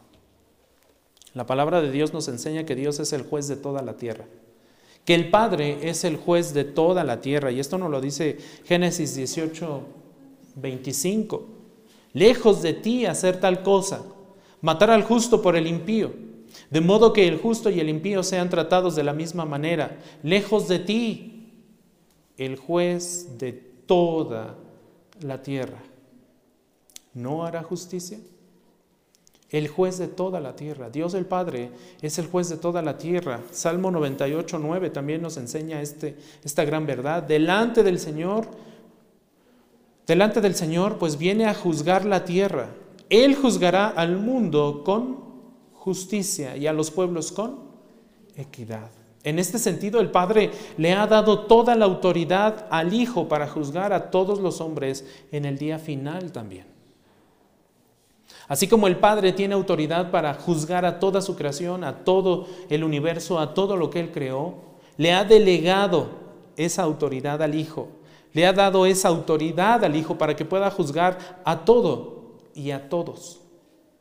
La 1.33 1.45
palabra 1.45 1.81
de 1.81 1.91
Dios 1.91 2.13
nos 2.13 2.27
enseña 2.27 2.65
que 2.65 2.75
Dios 2.75 2.99
es 2.99 3.13
el 3.13 3.23
juez 3.23 3.47
de 3.47 3.55
toda 3.55 3.81
la 3.81 3.97
tierra 3.97 4.25
que 5.09 5.15
el 5.15 5.31
Padre 5.31 5.89
es 5.89 6.03
el 6.03 6.17
juez 6.17 6.53
de 6.53 6.63
toda 6.65 7.03
la 7.03 7.19
tierra. 7.19 7.51
Y 7.51 7.59
esto 7.59 7.79
nos 7.79 7.89
lo 7.89 7.99
dice 7.99 8.37
Génesis 8.65 9.15
18, 9.15 9.81
25. 10.53 11.47
Lejos 12.13 12.61
de 12.61 12.73
ti 12.73 13.07
hacer 13.07 13.39
tal 13.39 13.63
cosa, 13.63 14.03
matar 14.61 14.91
al 14.91 15.01
justo 15.01 15.41
por 15.41 15.55
el 15.55 15.65
impío, 15.65 16.11
de 16.69 16.81
modo 16.81 17.13
que 17.13 17.27
el 17.27 17.37
justo 17.37 17.69
y 17.69 17.79
el 17.79 17.89
impío 17.89 18.23
sean 18.23 18.49
tratados 18.49 18.95
de 18.95 19.03
la 19.03 19.13
misma 19.13 19.45
manera. 19.45 19.97
Lejos 20.23 20.67
de 20.67 20.79
ti, 20.79 21.51
el 22.37 22.57
juez 22.57 23.37
de 23.37 23.53
toda 23.53 24.55
la 25.21 25.41
tierra. 25.41 25.81
¿No 27.13 27.45
hará 27.45 27.63
justicia? 27.63 28.19
el 29.49 29.67
juez 29.67 29.97
de 29.97 30.07
toda 30.07 30.39
la 30.39 30.55
tierra. 30.55 30.89
Dios 30.89 31.13
el 31.13 31.25
Padre 31.25 31.71
es 32.01 32.19
el 32.19 32.27
juez 32.27 32.49
de 32.49 32.57
toda 32.57 32.81
la 32.81 32.97
tierra. 32.97 33.41
Salmo 33.51 33.89
98, 33.91 34.59
9 34.59 34.89
también 34.91 35.21
nos 35.21 35.37
enseña 35.37 35.81
este, 35.81 36.15
esta 36.43 36.65
gran 36.65 36.85
verdad. 36.85 37.23
Delante 37.23 37.83
del 37.83 37.99
Señor, 37.99 38.47
delante 40.05 40.41
del 40.41 40.55
Señor, 40.55 40.97
pues 40.97 41.17
viene 41.17 41.45
a 41.45 41.55
juzgar 41.55 42.05
la 42.05 42.25
tierra. 42.25 42.69
Él 43.09 43.35
juzgará 43.35 43.87
al 43.87 44.17
mundo 44.17 44.83
con 44.85 45.28
justicia 45.79 46.57
y 46.57 46.67
a 46.67 46.73
los 46.73 46.91
pueblos 46.91 47.31
con 47.31 47.59
equidad. 48.35 48.89
En 49.23 49.37
este 49.37 49.59
sentido, 49.59 49.99
el 49.99 50.11
Padre 50.11 50.51
le 50.77 50.93
ha 50.93 51.05
dado 51.05 51.41
toda 51.41 51.75
la 51.75 51.85
autoridad 51.85 52.67
al 52.69 52.93
Hijo 52.93 53.27
para 53.27 53.47
juzgar 53.47 53.91
a 53.91 54.11
todos 54.11 54.39
los 54.39 54.61
hombres 54.61 55.05
en 55.31 55.45
el 55.45 55.57
día 55.57 55.77
final 55.77 56.31
también. 56.31 56.65
Así 58.47 58.67
como 58.67 58.87
el 58.87 58.97
Padre 58.97 59.33
tiene 59.33 59.53
autoridad 59.53 60.09
para 60.09 60.33
juzgar 60.33 60.85
a 60.85 60.99
toda 60.99 61.21
su 61.21 61.35
creación, 61.35 61.83
a 61.83 62.03
todo 62.03 62.47
el 62.69 62.83
universo, 62.83 63.39
a 63.39 63.53
todo 63.53 63.75
lo 63.75 63.89
que 63.89 63.99
Él 63.99 64.11
creó, 64.11 64.55
le 64.97 65.13
ha 65.13 65.23
delegado 65.23 66.07
esa 66.55 66.83
autoridad 66.83 67.41
al 67.41 67.55
Hijo. 67.55 67.89
Le 68.33 68.45
ha 68.45 68.53
dado 68.53 68.85
esa 68.85 69.09
autoridad 69.09 69.83
al 69.83 69.95
Hijo 69.95 70.17
para 70.17 70.35
que 70.35 70.45
pueda 70.45 70.71
juzgar 70.71 71.41
a 71.43 71.65
todo 71.65 72.37
y 72.55 72.71
a 72.71 72.89
todos, 72.89 73.41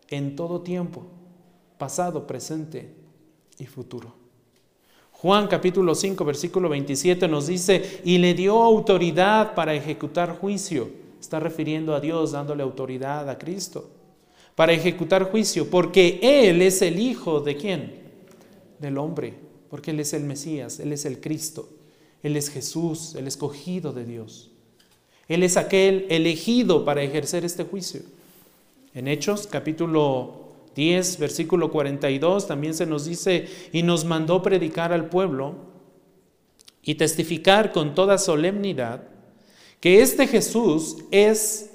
en 0.09 0.37
todo 0.37 0.61
tiempo, 0.61 1.03
pasado, 1.79 2.27
presente 2.27 2.93
y 3.59 3.67
futuro. 3.67 4.13
Juan 5.13 5.49
capítulo 5.49 5.95
5, 5.95 6.25
versículo 6.25 6.69
27 6.69 7.27
nos 7.27 7.47
dice, 7.49 8.01
y 8.05 8.19
le 8.19 8.35
dio 8.35 8.63
autoridad 8.63 9.55
para 9.55 9.75
ejecutar 9.75 10.39
juicio. 10.39 10.91
Está 11.21 11.41
refiriendo 11.41 11.95
a 11.95 12.01
Dios 12.01 12.33
dándole 12.33 12.63
autoridad 12.63 13.29
a 13.29 13.39
Cristo 13.39 13.91
para 14.55 14.73
ejecutar 14.73 15.31
juicio, 15.31 15.71
porque 15.71 16.19
Él 16.21 16.63
es 16.63 16.83
el 16.83 16.99
Hijo 16.99 17.41
de 17.41 17.57
quién? 17.57 17.95
Del 18.81 18.99
hombre, 18.99 19.35
porque 19.71 19.93
Él 19.93 20.01
es 20.01 20.13
el 20.13 20.25
Mesías, 20.25 20.81
Él 20.81 20.93
es 20.93 21.05
el 21.05 21.21
Cristo, 21.21 21.69
Él 22.25 22.37
es 22.37 22.51
Jesús, 22.51 23.15
el 23.15 23.29
escogido 23.29 23.93
de 23.93 24.05
Dios. 24.05 24.51
Él 25.29 25.43
es 25.43 25.57
aquel 25.57 26.07
elegido 26.11 26.85
para 26.85 27.03
ejercer 27.03 27.45
este 27.45 27.65
juicio. 27.65 28.01
En 28.95 29.07
Hechos 29.07 29.47
capítulo 29.47 30.48
10, 30.79 31.19
versículo 31.19 31.73
42, 31.73 32.47
también 32.47 32.73
se 32.73 32.87
nos 32.87 33.05
dice, 33.05 33.49
y 33.73 33.83
nos 33.83 34.05
mandó 34.05 34.41
predicar 34.43 34.93
al 34.93 35.09
pueblo 35.09 35.57
y 36.83 36.95
testificar 36.95 37.73
con 37.73 37.97
toda 37.97 38.17
solemnidad 38.17 39.03
que 39.81 40.03
este 40.03 40.29
Jesús 40.29 40.99
es 41.11 41.73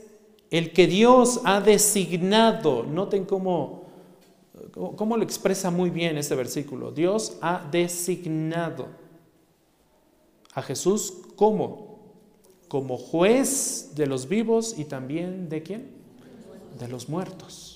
el 0.52 0.72
que 0.72 0.88
Dios 0.88 1.42
ha 1.44 1.60
designado. 1.60 2.84
Noten 2.84 3.26
cómo, 3.26 3.88
cómo 4.72 5.18
lo 5.18 5.24
expresa 5.24 5.70
muy 5.70 5.90
bien 5.90 6.18
este 6.18 6.36
versículo. 6.36 6.94
Dios 6.94 7.38
ha 7.42 7.68
designado 7.70 8.88
a 10.54 10.62
Jesús 10.62 11.14
como, 11.36 12.00
como 12.70 12.98
juez 12.98 13.92
de 13.96 14.08
los 14.08 14.30
vivos 14.30 14.76
y 14.78 14.86
también 14.86 15.50
de 15.50 15.62
quién? 15.62 15.92
De 16.80 16.88
los 16.88 17.10
muertos. 17.10 17.73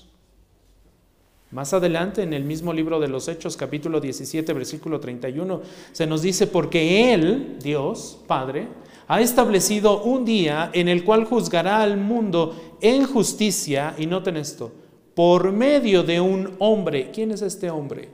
Más 1.50 1.72
adelante, 1.72 2.22
en 2.22 2.34
el 2.34 2.44
mismo 2.44 2.74
libro 2.74 3.00
de 3.00 3.08
los 3.08 3.26
Hechos, 3.26 3.56
capítulo 3.56 4.00
17, 4.00 4.52
versículo 4.52 5.00
31, 5.00 5.62
se 5.92 6.06
nos 6.06 6.20
dice, 6.20 6.46
porque 6.46 7.14
Él, 7.14 7.56
Dios, 7.62 8.20
Padre, 8.26 8.68
ha 9.06 9.22
establecido 9.22 10.02
un 10.02 10.26
día 10.26 10.70
en 10.74 10.88
el 10.88 11.04
cual 11.04 11.24
juzgará 11.24 11.80
al 11.80 11.96
mundo 11.96 12.76
en 12.82 13.06
justicia, 13.06 13.94
y 13.96 14.04
noten 14.04 14.36
esto, 14.36 14.72
por 15.14 15.50
medio 15.50 16.02
de 16.02 16.20
un 16.20 16.54
hombre. 16.58 17.10
¿Quién 17.12 17.30
es 17.30 17.40
este 17.40 17.70
hombre? 17.70 18.10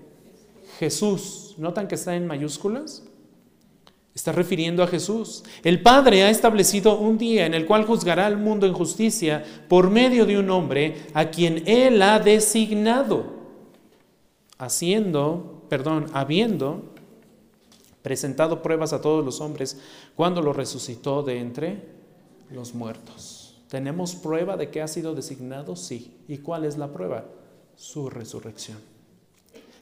Jesús. 0.79 1.57
¿Notan 1.59 1.89
que 1.89 1.97
está 1.97 2.15
en 2.15 2.29
mayúsculas? 2.29 3.03
Está 4.15 4.31
refiriendo 4.31 4.83
a 4.83 4.87
Jesús. 4.87 5.43
El 5.65 5.83
Padre 5.83 6.23
ha 6.23 6.31
establecido 6.31 6.99
un 6.99 7.19
día 7.19 7.47
en 7.47 7.55
el 7.55 7.67
cual 7.67 7.85
juzgará 7.85 8.27
al 8.27 8.37
mundo 8.37 8.65
en 8.67 8.73
justicia 8.73 9.45
por 9.69 9.91
medio 9.91 10.25
de 10.25 10.39
un 10.39 10.51
hombre 10.51 11.07
a 11.15 11.31
quien 11.31 11.67
Él 11.67 12.01
ha 12.01 12.21
designado, 12.21 13.25
haciendo, 14.57 15.65
perdón, 15.69 16.07
habiendo 16.13 16.95
presentado 18.03 18.63
pruebas 18.63 18.93
a 18.93 19.01
todos 19.01 19.25
los 19.25 19.41
hombres 19.41 19.81
cuando 20.15 20.43
lo 20.43 20.53
resucitó 20.53 21.23
de 21.23 21.41
entre 21.41 21.89
los 22.51 22.73
muertos. 22.73 23.57
¿Tenemos 23.69 24.15
prueba 24.15 24.57
de 24.57 24.71
que 24.71 24.81
ha 24.81 24.87
sido 24.87 25.17
designado? 25.17 25.75
Sí. 25.75 26.19
¿Y 26.29 26.39
cuál 26.39 26.65
es 26.65 26.79
la 26.79 26.93
prueba? 26.93 27.25
Su 27.75 28.11
resurrección. 28.11 28.94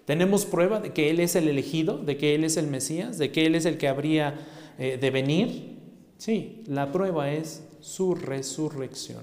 ¿Tenemos 0.04 0.44
prueba 0.46 0.80
de 0.80 0.92
que 0.92 1.10
Él 1.10 1.20
es 1.20 1.36
el 1.36 1.48
elegido, 1.48 1.98
de 1.98 2.16
que 2.16 2.34
Él 2.34 2.44
es 2.44 2.56
el 2.56 2.66
Mesías, 2.66 3.18
de 3.18 3.30
que 3.30 3.46
Él 3.46 3.54
es 3.54 3.64
el 3.64 3.78
que 3.78 3.88
habría 3.88 4.34
eh, 4.78 4.98
de 5.00 5.10
venir? 5.10 5.78
Sí, 6.18 6.62
la 6.66 6.92
prueba 6.92 7.32
es 7.32 7.62
su 7.80 8.14
resurrección. 8.14 9.22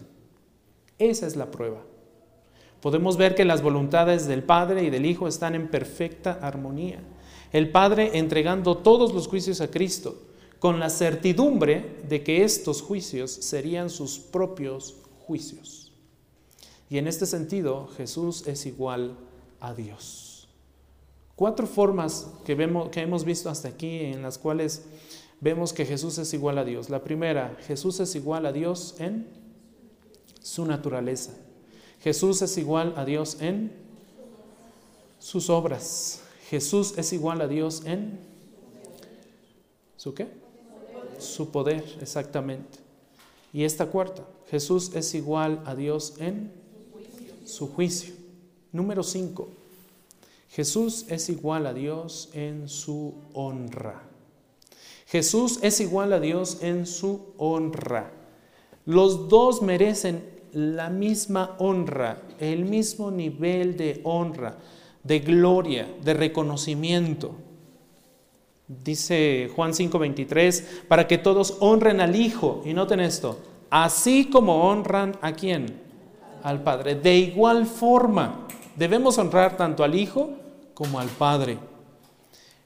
Esa 0.97 1.27
es 1.27 1.35
la 1.35 1.51
prueba. 1.51 1.83
Podemos 2.81 3.17
ver 3.17 3.35
que 3.35 3.45
las 3.45 3.61
voluntades 3.61 4.27
del 4.27 4.43
Padre 4.43 4.83
y 4.83 4.89
del 4.89 5.05
Hijo 5.05 5.27
están 5.27 5.55
en 5.55 5.67
perfecta 5.67 6.39
armonía 6.41 7.01
el 7.51 7.71
Padre 7.71 8.11
entregando 8.13 8.77
todos 8.77 9.13
los 9.13 9.27
juicios 9.27 9.61
a 9.61 9.71
Cristo, 9.71 10.21
con 10.59 10.79
la 10.79 10.89
certidumbre 10.89 12.01
de 12.07 12.23
que 12.23 12.43
estos 12.43 12.81
juicios 12.81 13.31
serían 13.31 13.89
sus 13.89 14.19
propios 14.19 14.97
juicios. 15.19 15.91
Y 16.89 16.97
en 16.97 17.07
este 17.07 17.25
sentido, 17.25 17.87
Jesús 17.97 18.45
es 18.47 18.65
igual 18.65 19.17
a 19.59 19.73
Dios. 19.73 20.28
Cuatro 21.39 21.67
formas 21.67 22.27
que, 22.43 22.53
vemos, 22.53 22.89
que 22.89 22.99
hemos 22.99 23.23
visto 23.23 23.49
hasta 23.49 23.69
aquí 23.69 24.01
en 24.01 24.21
las 24.21 24.37
cuales 24.37 24.83
vemos 25.39 25.71
que 25.71 25.85
Jesús 25.85 26.17
es 26.17 26.33
igual 26.33 26.57
a 26.57 26.65
Dios. 26.65 26.89
La 26.89 27.01
primera, 27.01 27.55
Jesús 27.65 28.01
es 28.01 28.13
igual 28.15 28.45
a 28.45 28.51
Dios 28.51 28.95
en 28.99 29.25
su 30.41 30.65
naturaleza. 30.65 31.31
Jesús 32.01 32.41
es 32.41 32.57
igual 32.57 32.93
a 32.97 33.05
Dios 33.05 33.37
en 33.39 33.71
sus 35.17 35.49
obras. 35.49 36.23
Jesús 36.49 36.95
es 36.97 37.13
igual 37.13 37.39
a 37.39 37.47
Dios 37.47 37.83
en 37.85 38.19
su 39.95 40.13
qué? 40.13 40.27
Su 41.19 41.51
poder, 41.51 41.85
exactamente. 42.01 42.79
Y 43.53 43.63
esta 43.63 43.85
cuarta, 43.85 44.27
Jesús 44.49 44.93
es 44.93 45.15
igual 45.15 45.63
a 45.65 45.73
Dios 45.73 46.15
en 46.19 46.51
su 47.45 47.69
juicio. 47.69 48.13
Número 48.73 49.03
cinco, 49.03 49.47
Jesús 50.49 51.05
es 51.09 51.29
igual 51.29 51.65
a 51.67 51.73
Dios 51.73 52.29
en 52.33 52.67
su 52.67 53.15
honra. 53.33 54.03
Jesús 55.07 55.59
es 55.61 55.79
igual 55.79 56.13
a 56.13 56.19
Dios 56.19 56.59
en 56.61 56.85
su 56.85 57.33
honra. 57.37 58.11
Los 58.85 59.29
dos 59.29 59.61
merecen 59.61 60.23
la 60.51 60.89
misma 60.89 61.55
honra, 61.59 62.21
el 62.39 62.65
mismo 62.65 63.11
nivel 63.11 63.77
de 63.77 64.01
honra 64.03 64.57
de 65.03 65.19
gloria, 65.19 65.87
de 66.03 66.13
reconocimiento. 66.13 67.35
Dice 68.67 69.49
Juan 69.55 69.73
5:23, 69.73 70.83
para 70.87 71.07
que 71.07 71.17
todos 71.17 71.57
honren 71.59 72.01
al 72.01 72.15
Hijo, 72.15 72.61
y 72.65 72.73
noten 72.73 72.99
esto, 72.99 73.39
así 73.69 74.25
como 74.25 74.69
honran 74.69 75.17
a 75.21 75.33
quién? 75.33 75.81
Al 76.43 76.61
Padre. 76.61 76.95
De 76.95 77.17
igual 77.17 77.65
forma, 77.65 78.47
debemos 78.79 79.17
honrar 79.17 79.57
tanto 79.57 79.83
al 79.83 79.93
Hijo 79.93 80.31
como 80.73 80.99
al 80.99 81.09
Padre. 81.09 81.59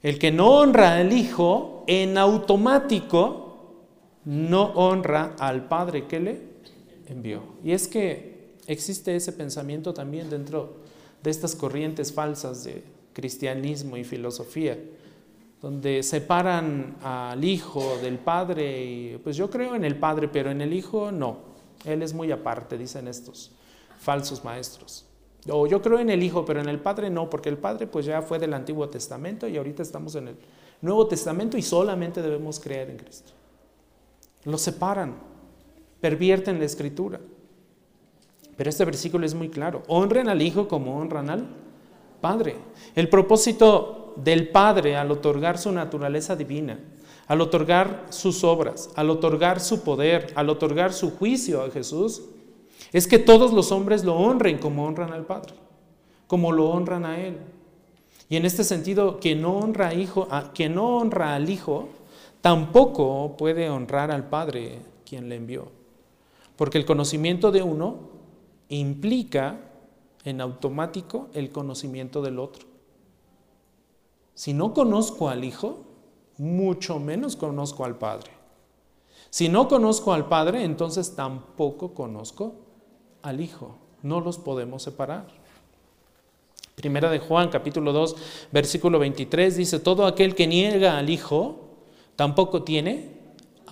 El 0.04 0.20
que 0.20 0.32
no 0.32 0.60
honra 0.60 0.98
al 0.98 1.12
Hijo, 1.12 1.84
en 1.88 2.18
automático, 2.20 3.74
no 4.26 4.66
honra 4.76 5.36
al 5.40 5.68
Padre 5.68 6.06
que 6.08 6.20
le 6.20 6.42
envió. 7.08 7.42
Y 7.64 7.72
es 7.72 7.88
que 7.88 8.54
existe 8.68 9.16
ese 9.16 9.34
pensamiento 9.34 9.94
también 9.94 10.30
dentro 10.30 10.78
de 11.24 11.32
estas 11.32 11.56
corrientes 11.56 12.14
falsas 12.14 12.64
de 12.64 12.84
cristianismo 13.14 13.98
y 13.98 14.04
filosofía, 14.04 14.78
donde 15.62 16.04
separan 16.04 16.98
al 17.02 17.44
hijo 17.44 17.98
del 18.02 18.18
padre 18.18 18.84
y 18.84 19.18
pues 19.24 19.38
yo 19.38 19.50
creo 19.50 19.76
en 19.76 19.86
el 19.86 19.96
padre, 19.96 20.28
pero 20.28 20.52
en 20.52 20.62
el 20.62 20.74
hijo 20.74 21.12
no, 21.12 21.38
él 21.86 22.02
es 22.02 22.14
muy 22.14 22.32
aparte, 22.32 22.78
dicen 22.78 23.08
estos 23.08 23.52
falsos 24.00 24.44
maestros. 24.44 25.06
O 25.50 25.68
yo 25.68 25.82
creo 25.82 26.00
en 26.00 26.10
el 26.10 26.24
hijo, 26.24 26.46
pero 26.46 26.62
en 26.62 26.70
el 26.70 26.80
padre 26.80 27.10
no, 27.10 27.30
porque 27.30 27.50
el 27.50 27.58
padre 27.58 27.88
pues 27.88 28.06
ya 28.06 28.22
fue 28.22 28.40
del 28.40 28.54
Antiguo 28.54 28.88
Testamento 28.90 29.48
y 29.48 29.58
ahorita 29.58 29.84
estamos 29.84 30.16
en 30.16 30.30
el 30.30 30.36
Nuevo 30.82 31.08
Testamento 31.08 31.58
y 31.58 31.62
solamente 31.62 32.22
debemos 32.22 32.60
creer 32.60 32.90
en 32.90 32.98
Cristo. 32.98 33.32
Lo 34.46 34.58
separan, 34.58 35.16
pervierten 36.00 36.60
la 36.60 36.66
escritura. 36.66 37.20
Pero 38.56 38.70
este 38.70 38.86
versículo 38.86 39.26
es 39.26 39.34
muy 39.34 39.50
claro. 39.50 39.84
Honren 39.88 40.30
al 40.30 40.42
Hijo 40.42 40.68
como 40.68 40.98
honran 40.98 41.30
al 41.30 41.48
Padre. 42.22 42.56
El 42.96 43.10
propósito 43.10 44.14
del 44.16 44.50
Padre 44.50 44.96
al 44.96 45.12
otorgar 45.12 45.58
su 45.58 45.72
naturaleza 45.72 46.36
divina, 46.36 46.80
al 47.28 47.42
otorgar 47.42 48.06
sus 48.10 48.44
obras, 48.44 48.90
al 48.96 49.10
otorgar 49.10 49.60
su 49.60 49.84
poder, 49.84 50.32
al 50.36 50.50
otorgar 50.50 50.94
su 50.94 51.12
juicio 51.12 51.64
a 51.64 51.72
Jesús, 51.72 52.22
es 52.94 53.08
que 53.08 53.18
todos 53.18 53.52
los 53.52 53.72
hombres 53.72 54.06
lo 54.06 54.16
honren 54.16 54.60
como 54.60 54.86
honran 54.86 55.12
al 55.12 55.26
Padre, 55.26 55.56
como 56.28 56.52
lo 56.52 56.70
honran 56.70 57.06
a 57.06 57.20
Él. 57.20 57.40
Y 58.30 58.38
en 58.38 58.46
este 58.46 58.64
sentido, 58.64 59.20
quien 59.20 59.42
no 59.42 59.58
honra, 59.58 59.94
hijo, 59.94 60.28
quien 60.54 60.76
no 60.76 60.98
honra 60.98 61.36
al 61.36 61.50
Hijo, 61.50 61.90
tampoco 62.42 63.36
puede 63.36 63.70
honrar 63.70 64.12
al 64.12 64.30
Padre 64.30 64.80
quien 65.06 65.28
le 65.28 65.36
envió. 65.36 65.68
Porque 66.56 66.78
el 66.78 66.86
conocimiento 66.86 67.52
de 67.52 67.64
uno 67.64 67.98
implica 68.70 69.60
en 70.24 70.40
automático 70.40 71.30
el 71.34 71.52
conocimiento 71.52 72.22
del 72.22 72.40
otro. 72.40 72.68
Si 74.36 74.54
no 74.54 74.74
conozco 74.74 75.30
al 75.30 75.44
Hijo, 75.44 75.84
mucho 76.38 77.00
menos 77.00 77.36
conozco 77.36 77.86
al 77.86 77.98
Padre. 77.98 78.32
Si 79.30 79.50
no 79.50 79.68
conozco 79.68 80.14
al 80.14 80.28
Padre, 80.28 80.64
entonces 80.64 81.16
tampoco 81.16 81.94
conozco 81.94 82.63
al 83.24 83.42
Hijo. 83.42 83.76
No 84.04 84.20
los 84.20 84.38
podemos 84.38 84.84
separar. 84.84 85.26
Primera 86.76 87.10
de 87.10 87.20
Juan, 87.20 87.50
capítulo 87.50 87.94
2, 87.94 88.16
versículo 88.52 89.00
23 89.00 89.58
dice, 89.58 89.80
todo 89.80 90.06
aquel 90.06 90.36
que 90.36 90.48
niega 90.48 90.98
al 90.98 91.10
Hijo, 91.10 91.70
tampoco 92.16 92.64
tiene 92.64 93.10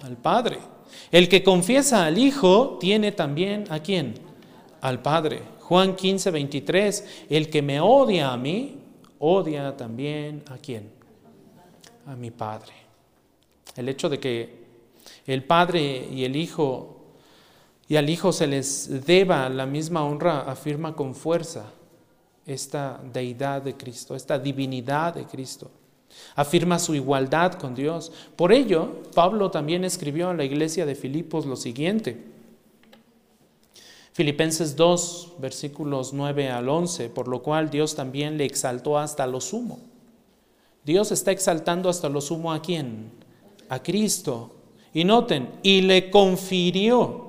al 0.04 0.18
Padre. 0.18 0.60
El 1.12 1.28
que 1.30 1.44
confiesa 1.44 2.06
al 2.06 2.18
Hijo, 2.18 2.78
tiene 2.80 3.12
también 3.12 3.66
a 3.70 3.80
quién? 3.80 4.16
Al 4.82 5.02
Padre. 5.02 5.42
Juan 5.60 5.96
15, 5.96 6.32
23, 6.32 7.26
el 7.30 7.50
que 7.50 7.62
me 7.62 7.82
odia 7.82 8.32
a 8.32 8.38
mí, 8.38 8.80
odia 9.20 9.76
también 9.78 10.44
a 10.48 10.58
quién? 10.58 10.90
A 12.06 12.16
mi 12.16 12.32
Padre. 12.32 12.74
El 13.76 13.90
hecho 13.90 14.10
de 14.10 14.20
que 14.20 14.62
el 15.26 15.44
Padre 15.44 16.08
y 16.12 16.24
el 16.24 16.36
Hijo 16.36 17.01
y 17.92 17.98
al 17.98 18.10
Hijo 18.10 18.32
se 18.32 18.48
les 18.48 19.06
deba 19.06 19.50
la 19.50 19.66
misma 19.66 20.06
honra 20.06 20.50
afirma 20.50 20.96
con 20.96 21.14
fuerza 21.14 21.74
esta 22.46 23.02
deidad 23.12 23.64
de 23.64 23.76
Cristo, 23.76 24.16
esta 24.16 24.40
divinidad 24.40 25.16
de 25.16 25.26
Cristo. 25.26 25.70
Afirma 26.38 26.80
su 26.80 26.96
igualdad 26.96 27.56
con 27.56 27.76
Dios. 27.76 28.14
Por 28.38 28.54
ello, 28.54 29.04
Pablo 29.14 29.52
también 29.52 29.84
escribió 29.84 30.30
a 30.30 30.34
la 30.34 30.46
iglesia 30.46 30.86
de 30.86 30.96
Filipos 30.96 31.46
lo 31.46 31.58
siguiente. 31.58 32.16
Filipenses 34.14 34.78
2, 34.78 35.34
versículos 35.40 36.14
9 36.14 36.50
al 36.50 36.70
11, 36.70 37.10
por 37.10 37.28
lo 37.28 37.44
cual 37.44 37.70
Dios 37.70 37.94
también 37.94 38.38
le 38.38 38.46
exaltó 38.46 39.00
hasta 39.00 39.28
lo 39.28 39.42
sumo. 39.42 39.80
Dios 40.86 41.12
está 41.12 41.32
exaltando 41.32 41.90
hasta 41.90 42.08
lo 42.08 42.22
sumo 42.22 42.54
a 42.54 42.62
quién? 42.62 43.12
A 43.68 43.84
Cristo. 43.84 44.56
Y 44.94 45.04
noten, 45.04 45.50
y 45.62 45.82
le 45.82 46.10
confirió 46.10 47.21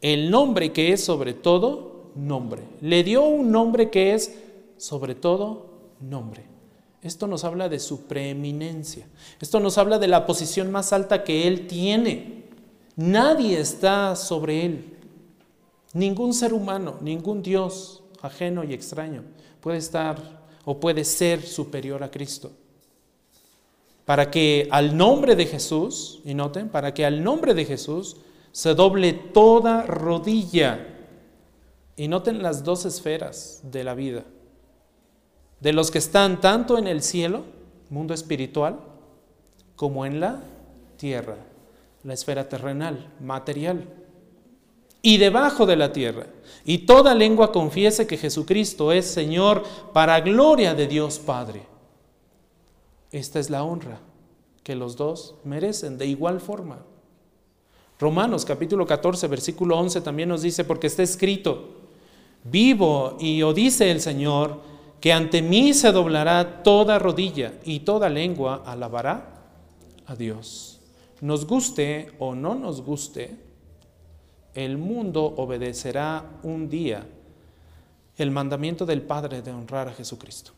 el 0.00 0.30
nombre 0.30 0.72
que 0.72 0.92
es 0.92 1.04
sobre 1.04 1.34
todo 1.34 2.12
nombre. 2.14 2.62
Le 2.80 3.04
dio 3.04 3.24
un 3.24 3.50
nombre 3.50 3.90
que 3.90 4.14
es 4.14 4.36
sobre 4.76 5.14
todo 5.14 5.66
nombre. 6.00 6.44
Esto 7.02 7.26
nos 7.26 7.44
habla 7.44 7.68
de 7.68 7.78
su 7.78 8.06
preeminencia. 8.06 9.06
Esto 9.40 9.60
nos 9.60 9.78
habla 9.78 9.98
de 9.98 10.08
la 10.08 10.26
posición 10.26 10.72
más 10.72 10.92
alta 10.92 11.24
que 11.24 11.46
Él 11.46 11.66
tiene. 11.66 12.44
Nadie 12.96 13.60
está 13.60 14.16
sobre 14.16 14.66
Él. 14.66 14.96
Ningún 15.92 16.34
ser 16.34 16.52
humano, 16.52 16.96
ningún 17.00 17.42
Dios 17.42 18.02
ajeno 18.22 18.64
y 18.64 18.74
extraño 18.74 19.22
puede 19.60 19.78
estar 19.78 20.16
o 20.64 20.78
puede 20.78 21.04
ser 21.04 21.42
superior 21.42 22.02
a 22.02 22.10
Cristo. 22.10 22.52
Para 24.04 24.30
que 24.30 24.68
al 24.70 24.96
nombre 24.96 25.34
de 25.34 25.46
Jesús, 25.46 26.20
y 26.24 26.34
noten, 26.34 26.68
para 26.68 26.94
que 26.94 27.04
al 27.04 27.24
nombre 27.24 27.54
de 27.54 27.64
Jesús 27.64 28.16
se 28.56 28.74
doble 28.74 29.12
toda 29.12 29.82
rodilla. 29.82 30.94
Y 31.94 32.08
noten 32.08 32.42
las 32.42 32.64
dos 32.64 32.86
esferas 32.86 33.60
de 33.64 33.84
la 33.84 33.92
vida 33.92 34.24
de 35.60 35.74
los 35.74 35.90
que 35.90 35.98
están 35.98 36.40
tanto 36.40 36.78
en 36.78 36.86
el 36.86 37.02
cielo, 37.02 37.44
mundo 37.90 38.14
espiritual, 38.14 38.80
como 39.74 40.06
en 40.06 40.20
la 40.20 40.40
tierra, 40.96 41.36
la 42.02 42.14
esfera 42.14 42.48
terrenal, 42.48 43.12
material, 43.20 43.84
y 45.02 45.18
debajo 45.18 45.66
de 45.66 45.76
la 45.76 45.92
tierra. 45.92 46.24
Y 46.64 46.78
toda 46.78 47.14
lengua 47.14 47.52
confiese 47.52 48.06
que 48.06 48.16
Jesucristo 48.16 48.90
es 48.90 49.04
Señor 49.04 49.64
para 49.92 50.18
gloria 50.20 50.74
de 50.74 50.86
Dios 50.86 51.18
Padre. 51.18 51.66
Esta 53.10 53.38
es 53.38 53.50
la 53.50 53.64
honra 53.64 54.00
que 54.62 54.74
los 54.74 54.96
dos 54.96 55.34
merecen 55.44 55.98
de 55.98 56.06
igual 56.06 56.40
forma. 56.40 56.78
Romanos 57.98 58.44
capítulo 58.44 58.86
14, 58.86 59.26
versículo 59.26 59.78
11 59.78 60.02
también 60.02 60.28
nos 60.28 60.42
dice, 60.42 60.64
porque 60.64 60.86
está 60.86 61.02
escrito, 61.02 61.76
vivo 62.44 63.16
y 63.18 63.42
o 63.42 63.54
dice 63.54 63.90
el 63.90 64.00
Señor, 64.00 64.60
que 65.00 65.12
ante 65.12 65.40
mí 65.40 65.72
se 65.72 65.92
doblará 65.92 66.62
toda 66.62 66.98
rodilla 66.98 67.54
y 67.64 67.80
toda 67.80 68.08
lengua 68.08 68.62
alabará 68.66 69.44
a 70.06 70.14
Dios. 70.14 70.80
Nos 71.20 71.46
guste 71.46 72.12
o 72.18 72.34
no 72.34 72.54
nos 72.54 72.82
guste, 72.82 73.36
el 74.54 74.76
mundo 74.78 75.34
obedecerá 75.36 76.24
un 76.42 76.68
día 76.68 77.06
el 78.16 78.30
mandamiento 78.30 78.86
del 78.86 79.02
Padre 79.02 79.42
de 79.42 79.52
honrar 79.52 79.88
a 79.88 79.92
Jesucristo. 79.92 80.52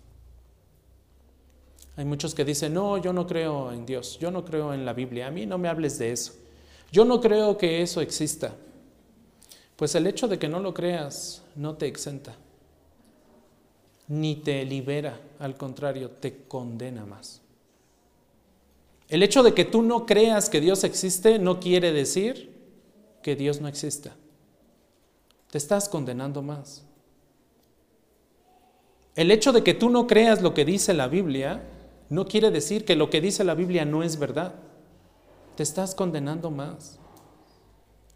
Hay 1.96 2.04
muchos 2.04 2.34
que 2.34 2.44
dicen, 2.44 2.74
no, 2.74 2.96
yo 2.98 3.12
no 3.12 3.26
creo 3.26 3.72
en 3.72 3.84
Dios, 3.84 4.18
yo 4.20 4.30
no 4.30 4.44
creo 4.44 4.72
en 4.72 4.84
la 4.84 4.92
Biblia, 4.92 5.26
a 5.26 5.30
mí 5.32 5.46
no 5.46 5.58
me 5.58 5.68
hables 5.68 5.98
de 5.98 6.12
eso, 6.12 6.32
yo 6.90 7.04
no 7.04 7.20
creo 7.20 7.58
que 7.58 7.82
eso 7.82 8.00
exista. 8.00 8.54
Pues 9.76 9.94
el 9.94 10.06
hecho 10.06 10.26
de 10.28 10.38
que 10.38 10.48
no 10.48 10.60
lo 10.60 10.74
creas 10.74 11.42
no 11.54 11.76
te 11.76 11.86
exenta 11.86 12.36
ni 14.08 14.36
te 14.36 14.64
libera, 14.64 15.20
al 15.38 15.56
contrario, 15.56 16.10
te 16.10 16.44
condena 16.48 17.04
más. 17.04 17.42
El 19.08 19.22
hecho 19.22 19.42
de 19.42 19.54
que 19.54 19.64
tú 19.64 19.82
no 19.82 20.06
creas 20.06 20.50
que 20.50 20.60
Dios 20.60 20.82
existe 20.84 21.38
no 21.38 21.60
quiere 21.60 21.92
decir 21.92 22.54
que 23.22 23.36
Dios 23.36 23.60
no 23.60 23.68
exista. 23.68 24.16
Te 25.50 25.58
estás 25.58 25.88
condenando 25.88 26.42
más. 26.42 26.84
El 29.14 29.30
hecho 29.30 29.52
de 29.52 29.62
que 29.62 29.74
tú 29.74 29.90
no 29.90 30.06
creas 30.06 30.42
lo 30.42 30.54
que 30.54 30.64
dice 30.64 30.94
la 30.94 31.08
Biblia 31.08 31.62
no 32.10 32.26
quiere 32.26 32.50
decir 32.50 32.84
que 32.84 32.96
lo 32.96 33.10
que 33.10 33.20
dice 33.20 33.44
la 33.44 33.54
Biblia 33.54 33.84
no 33.84 34.02
es 34.02 34.18
verdad. 34.18 34.54
Te 35.58 35.64
estás 35.64 35.92
condenando 35.92 36.52
más. 36.52 37.00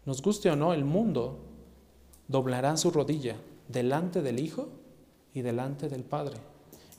Nos 0.05 0.21
guste 0.21 0.49
o 0.49 0.55
no, 0.55 0.71
el 0.71 0.85
mundo 0.85 1.39
doblará 2.29 2.77
su 2.77 2.89
rodilla 2.89 3.35
delante 3.67 4.21
del 4.21 4.39
Hijo 4.39 4.69
y 5.33 5.41
delante 5.41 5.89
del 5.89 6.05
Padre. 6.05 6.37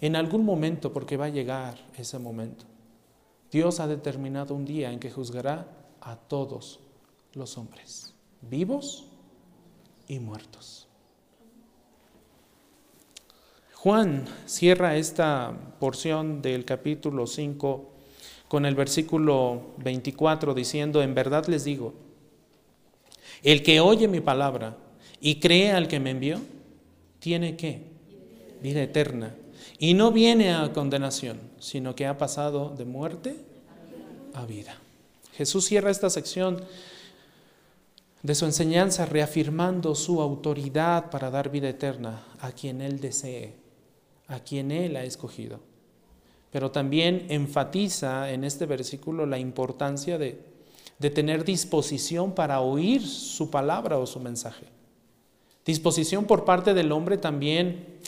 En 0.02 0.16
algún 0.16 0.44
momento, 0.44 0.92
porque 0.92 1.16
va 1.16 1.24
a 1.24 1.30
llegar 1.30 1.78
ese 1.96 2.18
momento. 2.18 2.66
Dios 3.50 3.80
ha 3.80 3.86
determinado 3.86 4.54
un 4.54 4.66
día 4.66 4.92
en 4.92 5.00
que 5.00 5.10
juzgará 5.10 5.66
a 6.02 6.16
todos 6.16 6.78
los 7.32 7.56
hombres, 7.56 8.14
vivos 8.42 9.06
y 10.08 10.18
muertos. 10.18 10.88
Juan 13.76 14.26
cierra 14.44 14.96
esta 14.96 15.56
porción 15.80 16.42
del 16.42 16.66
capítulo 16.66 17.26
5 17.26 17.93
con 18.54 18.66
el 18.66 18.76
versículo 18.76 19.74
24 19.78 20.54
diciendo, 20.54 21.02
en 21.02 21.12
verdad 21.12 21.48
les 21.48 21.64
digo, 21.64 21.92
el 23.42 23.64
que 23.64 23.80
oye 23.80 24.06
mi 24.06 24.20
palabra 24.20 24.76
y 25.20 25.40
cree 25.40 25.72
al 25.72 25.88
que 25.88 25.98
me 25.98 26.10
envió, 26.10 26.38
tiene 27.18 27.56
que 27.56 27.82
vida 28.62 28.80
eterna. 28.80 29.34
Y 29.80 29.94
no 29.94 30.12
viene 30.12 30.54
a 30.54 30.72
condenación, 30.72 31.40
sino 31.58 31.96
que 31.96 32.06
ha 32.06 32.16
pasado 32.16 32.72
de 32.78 32.84
muerte 32.84 33.34
a 34.34 34.46
vida. 34.46 34.78
Jesús 35.32 35.64
cierra 35.64 35.90
esta 35.90 36.08
sección 36.08 36.62
de 38.22 38.36
su 38.36 38.44
enseñanza 38.44 39.04
reafirmando 39.04 39.96
su 39.96 40.22
autoridad 40.22 41.10
para 41.10 41.28
dar 41.28 41.50
vida 41.50 41.70
eterna 41.70 42.22
a 42.38 42.52
quien 42.52 42.82
Él 42.82 43.00
desee, 43.00 43.56
a 44.28 44.38
quien 44.38 44.70
Él 44.70 44.94
ha 44.94 45.02
escogido. 45.02 45.73
Pero 46.54 46.70
también 46.70 47.26
enfatiza 47.30 48.30
en 48.30 48.44
este 48.44 48.64
versículo 48.64 49.26
la 49.26 49.38
importancia 49.38 50.18
de, 50.18 50.38
tener 51.12 51.44
disposición 51.44 52.32
para 52.32 52.60
oír 52.60 53.04
su 53.04 53.50
palabra 53.50 53.98
o 53.98 54.06
su 54.06 54.20
mensaje. 54.20 54.66
Disposición 55.66 56.26
por 56.26 56.44
parte 56.44 56.72
del 56.72 56.92
hombre 56.92 57.18
también 57.18 57.98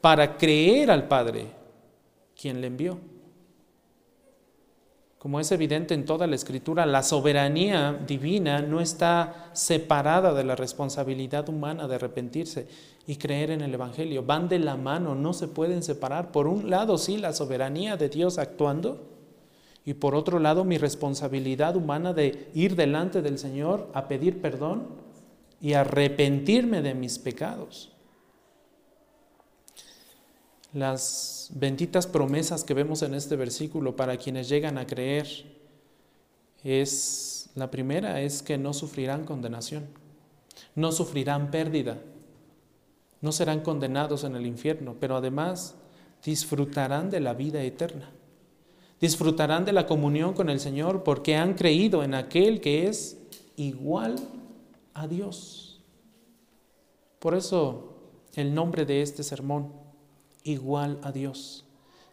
para 0.00 0.36
creer 0.36 0.92
al 0.92 1.08
Padre, 1.08 1.48
quien 2.40 2.60
le 2.60 2.68
envió. 2.68 2.96
Como 5.26 5.40
es 5.40 5.50
evidente 5.50 5.92
en 5.92 6.04
toda 6.04 6.28
la 6.28 6.36
escritura, 6.36 6.86
la 6.86 7.02
soberanía 7.02 7.98
divina 8.06 8.62
no 8.62 8.80
está 8.80 9.50
separada 9.54 10.32
de 10.32 10.44
la 10.44 10.54
responsabilidad 10.54 11.48
humana 11.48 11.88
de 11.88 11.96
arrepentirse 11.96 12.68
y 13.08 13.16
creer 13.16 13.50
en 13.50 13.60
el 13.60 13.74
Evangelio. 13.74 14.22
Van 14.22 14.48
de 14.48 14.60
la 14.60 14.76
mano, 14.76 15.16
no 15.16 15.32
se 15.32 15.48
pueden 15.48 15.82
separar. 15.82 16.30
Por 16.30 16.46
un 16.46 16.70
lado, 16.70 16.96
sí, 16.96 17.16
la 17.16 17.32
soberanía 17.32 17.96
de 17.96 18.08
Dios 18.08 18.38
actuando, 18.38 19.04
y 19.84 19.94
por 19.94 20.14
otro 20.14 20.38
lado, 20.38 20.62
mi 20.62 20.78
responsabilidad 20.78 21.74
humana 21.74 22.12
de 22.12 22.48
ir 22.54 22.76
delante 22.76 23.20
del 23.20 23.40
Señor 23.40 23.90
a 23.94 24.06
pedir 24.06 24.40
perdón 24.40 24.84
y 25.60 25.72
arrepentirme 25.72 26.82
de 26.82 26.94
mis 26.94 27.18
pecados 27.18 27.95
las 30.76 31.48
benditas 31.54 32.06
promesas 32.06 32.62
que 32.62 32.74
vemos 32.74 33.00
en 33.00 33.14
este 33.14 33.34
versículo 33.34 33.96
para 33.96 34.18
quienes 34.18 34.46
llegan 34.46 34.76
a 34.76 34.86
creer 34.86 35.26
es 36.62 37.48
la 37.54 37.70
primera 37.70 38.20
es 38.20 38.42
que 38.42 38.58
no 38.58 38.74
sufrirán 38.74 39.24
condenación, 39.24 39.86
no 40.74 40.92
sufrirán 40.92 41.50
pérdida, 41.50 41.96
no 43.22 43.32
serán 43.32 43.62
condenados 43.62 44.24
en 44.24 44.36
el 44.36 44.44
infierno, 44.44 44.96
pero 45.00 45.16
además 45.16 45.76
disfrutarán 46.22 47.08
de 47.08 47.20
la 47.20 47.32
vida 47.32 47.62
eterna. 47.62 48.10
Disfrutarán 49.00 49.64
de 49.64 49.72
la 49.72 49.86
comunión 49.86 50.34
con 50.34 50.50
el 50.50 50.60
Señor 50.60 51.04
porque 51.04 51.36
han 51.36 51.54
creído 51.54 52.02
en 52.02 52.12
aquel 52.12 52.60
que 52.60 52.86
es 52.86 53.16
igual 53.56 54.16
a 54.92 55.08
Dios. 55.08 55.80
Por 57.18 57.34
eso 57.34 57.94
el 58.34 58.54
nombre 58.54 58.84
de 58.84 59.00
este 59.00 59.22
sermón, 59.22 59.85
igual 60.46 60.98
a 61.02 61.12
Dios. 61.12 61.64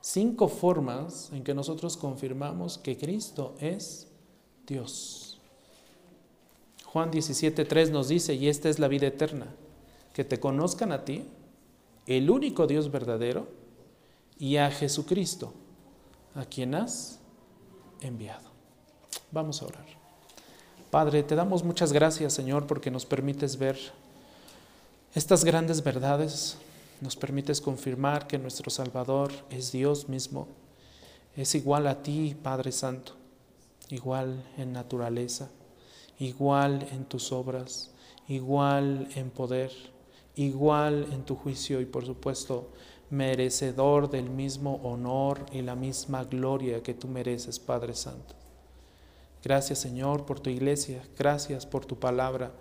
Cinco 0.01 0.47
formas 0.49 1.29
en 1.31 1.43
que 1.43 1.53
nosotros 1.53 1.95
confirmamos 1.95 2.77
que 2.77 2.97
Cristo 2.97 3.55
es 3.59 4.07
Dios. 4.67 5.39
Juan 6.85 7.11
17.3 7.11 7.89
nos 7.89 8.09
dice, 8.09 8.33
y 8.33 8.49
esta 8.49 8.69
es 8.69 8.79
la 8.79 8.87
vida 8.87 9.07
eterna, 9.07 9.47
que 10.13 10.23
te 10.23 10.39
conozcan 10.39 10.91
a 10.91 11.05
ti, 11.05 11.25
el 12.05 12.29
único 12.29 12.67
Dios 12.67 12.91
verdadero, 12.91 13.47
y 14.37 14.57
a 14.57 14.69
Jesucristo, 14.69 15.53
a 16.35 16.45
quien 16.45 16.75
has 16.75 17.19
enviado. 18.01 18.49
Vamos 19.31 19.61
a 19.61 19.65
orar. 19.65 19.85
Padre, 20.91 21.23
te 21.23 21.35
damos 21.35 21.63
muchas 21.63 21.93
gracias, 21.93 22.33
Señor, 22.33 22.67
porque 22.67 22.91
nos 22.91 23.05
permites 23.05 23.57
ver 23.57 23.79
estas 25.15 25.43
grandes 25.43 25.83
verdades, 25.83 26.57
nos 27.03 27.17
permites 27.17 27.59
confirmar 27.59 28.27
que 28.27 28.39
nuestro 28.39 28.71
Salvador 28.71 29.29
es 29.49 29.73
Dios 29.73 30.07
mismo, 30.07 30.47
es 31.35 31.53
igual 31.53 31.87
a 31.87 32.01
ti, 32.01 32.33
Padre 32.41 32.71
Santo, 32.71 33.17
igual 33.89 34.41
en 34.57 34.71
naturaleza, 34.71 35.51
igual 36.17 36.87
en 36.93 37.03
tus 37.03 37.33
obras, 37.33 37.91
igual 38.29 39.09
en 39.15 39.31
poder, 39.31 39.69
igual 40.37 41.09
en 41.11 41.25
tu 41.25 41.35
juicio 41.35 41.81
y 41.81 41.85
por 41.85 42.05
supuesto 42.05 42.69
merecedor 43.09 44.09
del 44.09 44.29
mismo 44.29 44.75
honor 44.83 45.45
y 45.51 45.61
la 45.61 45.75
misma 45.75 46.23
gloria 46.23 46.81
que 46.81 46.93
tú 46.93 47.09
mereces, 47.09 47.59
Padre 47.59 47.95
Santo. 47.95 48.33
Gracias 49.43 49.79
Señor 49.79 50.25
por 50.25 50.39
tu 50.39 50.49
iglesia, 50.49 51.03
gracias 51.17 51.65
por 51.65 51.85
tu 51.85 51.99
palabra, 51.99 52.53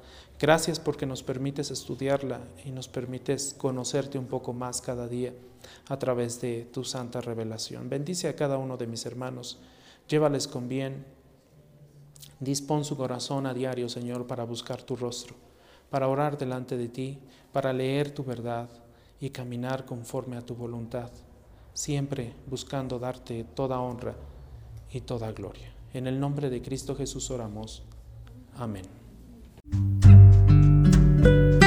gracias 0.43 0.81
porque 0.81 1.07
nos 1.07 1.23
permites 1.23 1.71
estudiarla 1.71 2.41
y 2.65 2.73
nos 2.73 2.89
permites 2.89 3.55
conocerte 3.57 4.19
un 4.19 4.27
poco 4.27 4.53
más 4.53 4.81
cada 4.81 5.07
día 5.07 5.33
a 5.89 5.97
través 6.01 6.41
de 6.41 6.65
tu 6.65 6.83
santa 6.83 7.21
revelación. 7.21 7.89
Bendice 7.89 8.29
a 8.29 8.35
cada 8.35 8.59
uno 8.59 8.77
de 8.77 8.89
mis 8.89 9.07
hermanos, 9.07 9.61
llévales 10.09 10.49
con 10.49 10.69
bien, 10.69 11.07
dispón 12.41 12.85
su 12.85 12.97
corazón 12.97 13.47
a 13.47 13.55
diario 13.55 13.89
Señor 13.89 14.27
para 14.27 14.43
buscar 14.43 14.83
tu 14.83 14.97
rostro, 14.97 15.37
para 15.91 16.09
orar 16.09 16.37
delante 16.37 16.77
de 16.77 16.89
ti, 16.89 17.21
para 17.53 17.73
leer 17.73 18.11
tu 18.11 18.25
verdad 18.25 18.69
y 19.21 19.31
caminar 19.31 19.85
conforme 19.85 20.37
a 20.37 20.45
tu 20.45 20.57
voluntad, 20.57 21.13
siempre 21.73 22.35
buscando 22.49 22.99
darte 22.99 23.45
toda 23.45 23.79
honra 23.79 24.17
y 24.91 25.03
toda 25.03 25.31
gloria. 25.31 25.73
En 25.95 26.09
el 26.09 26.19
nombre 26.19 26.51
de 26.51 26.61
Cristo 26.61 26.97
Jesús 26.97 27.31
oramos. 27.31 27.85
Amén. 28.57 28.87
Bye. 31.23 31.62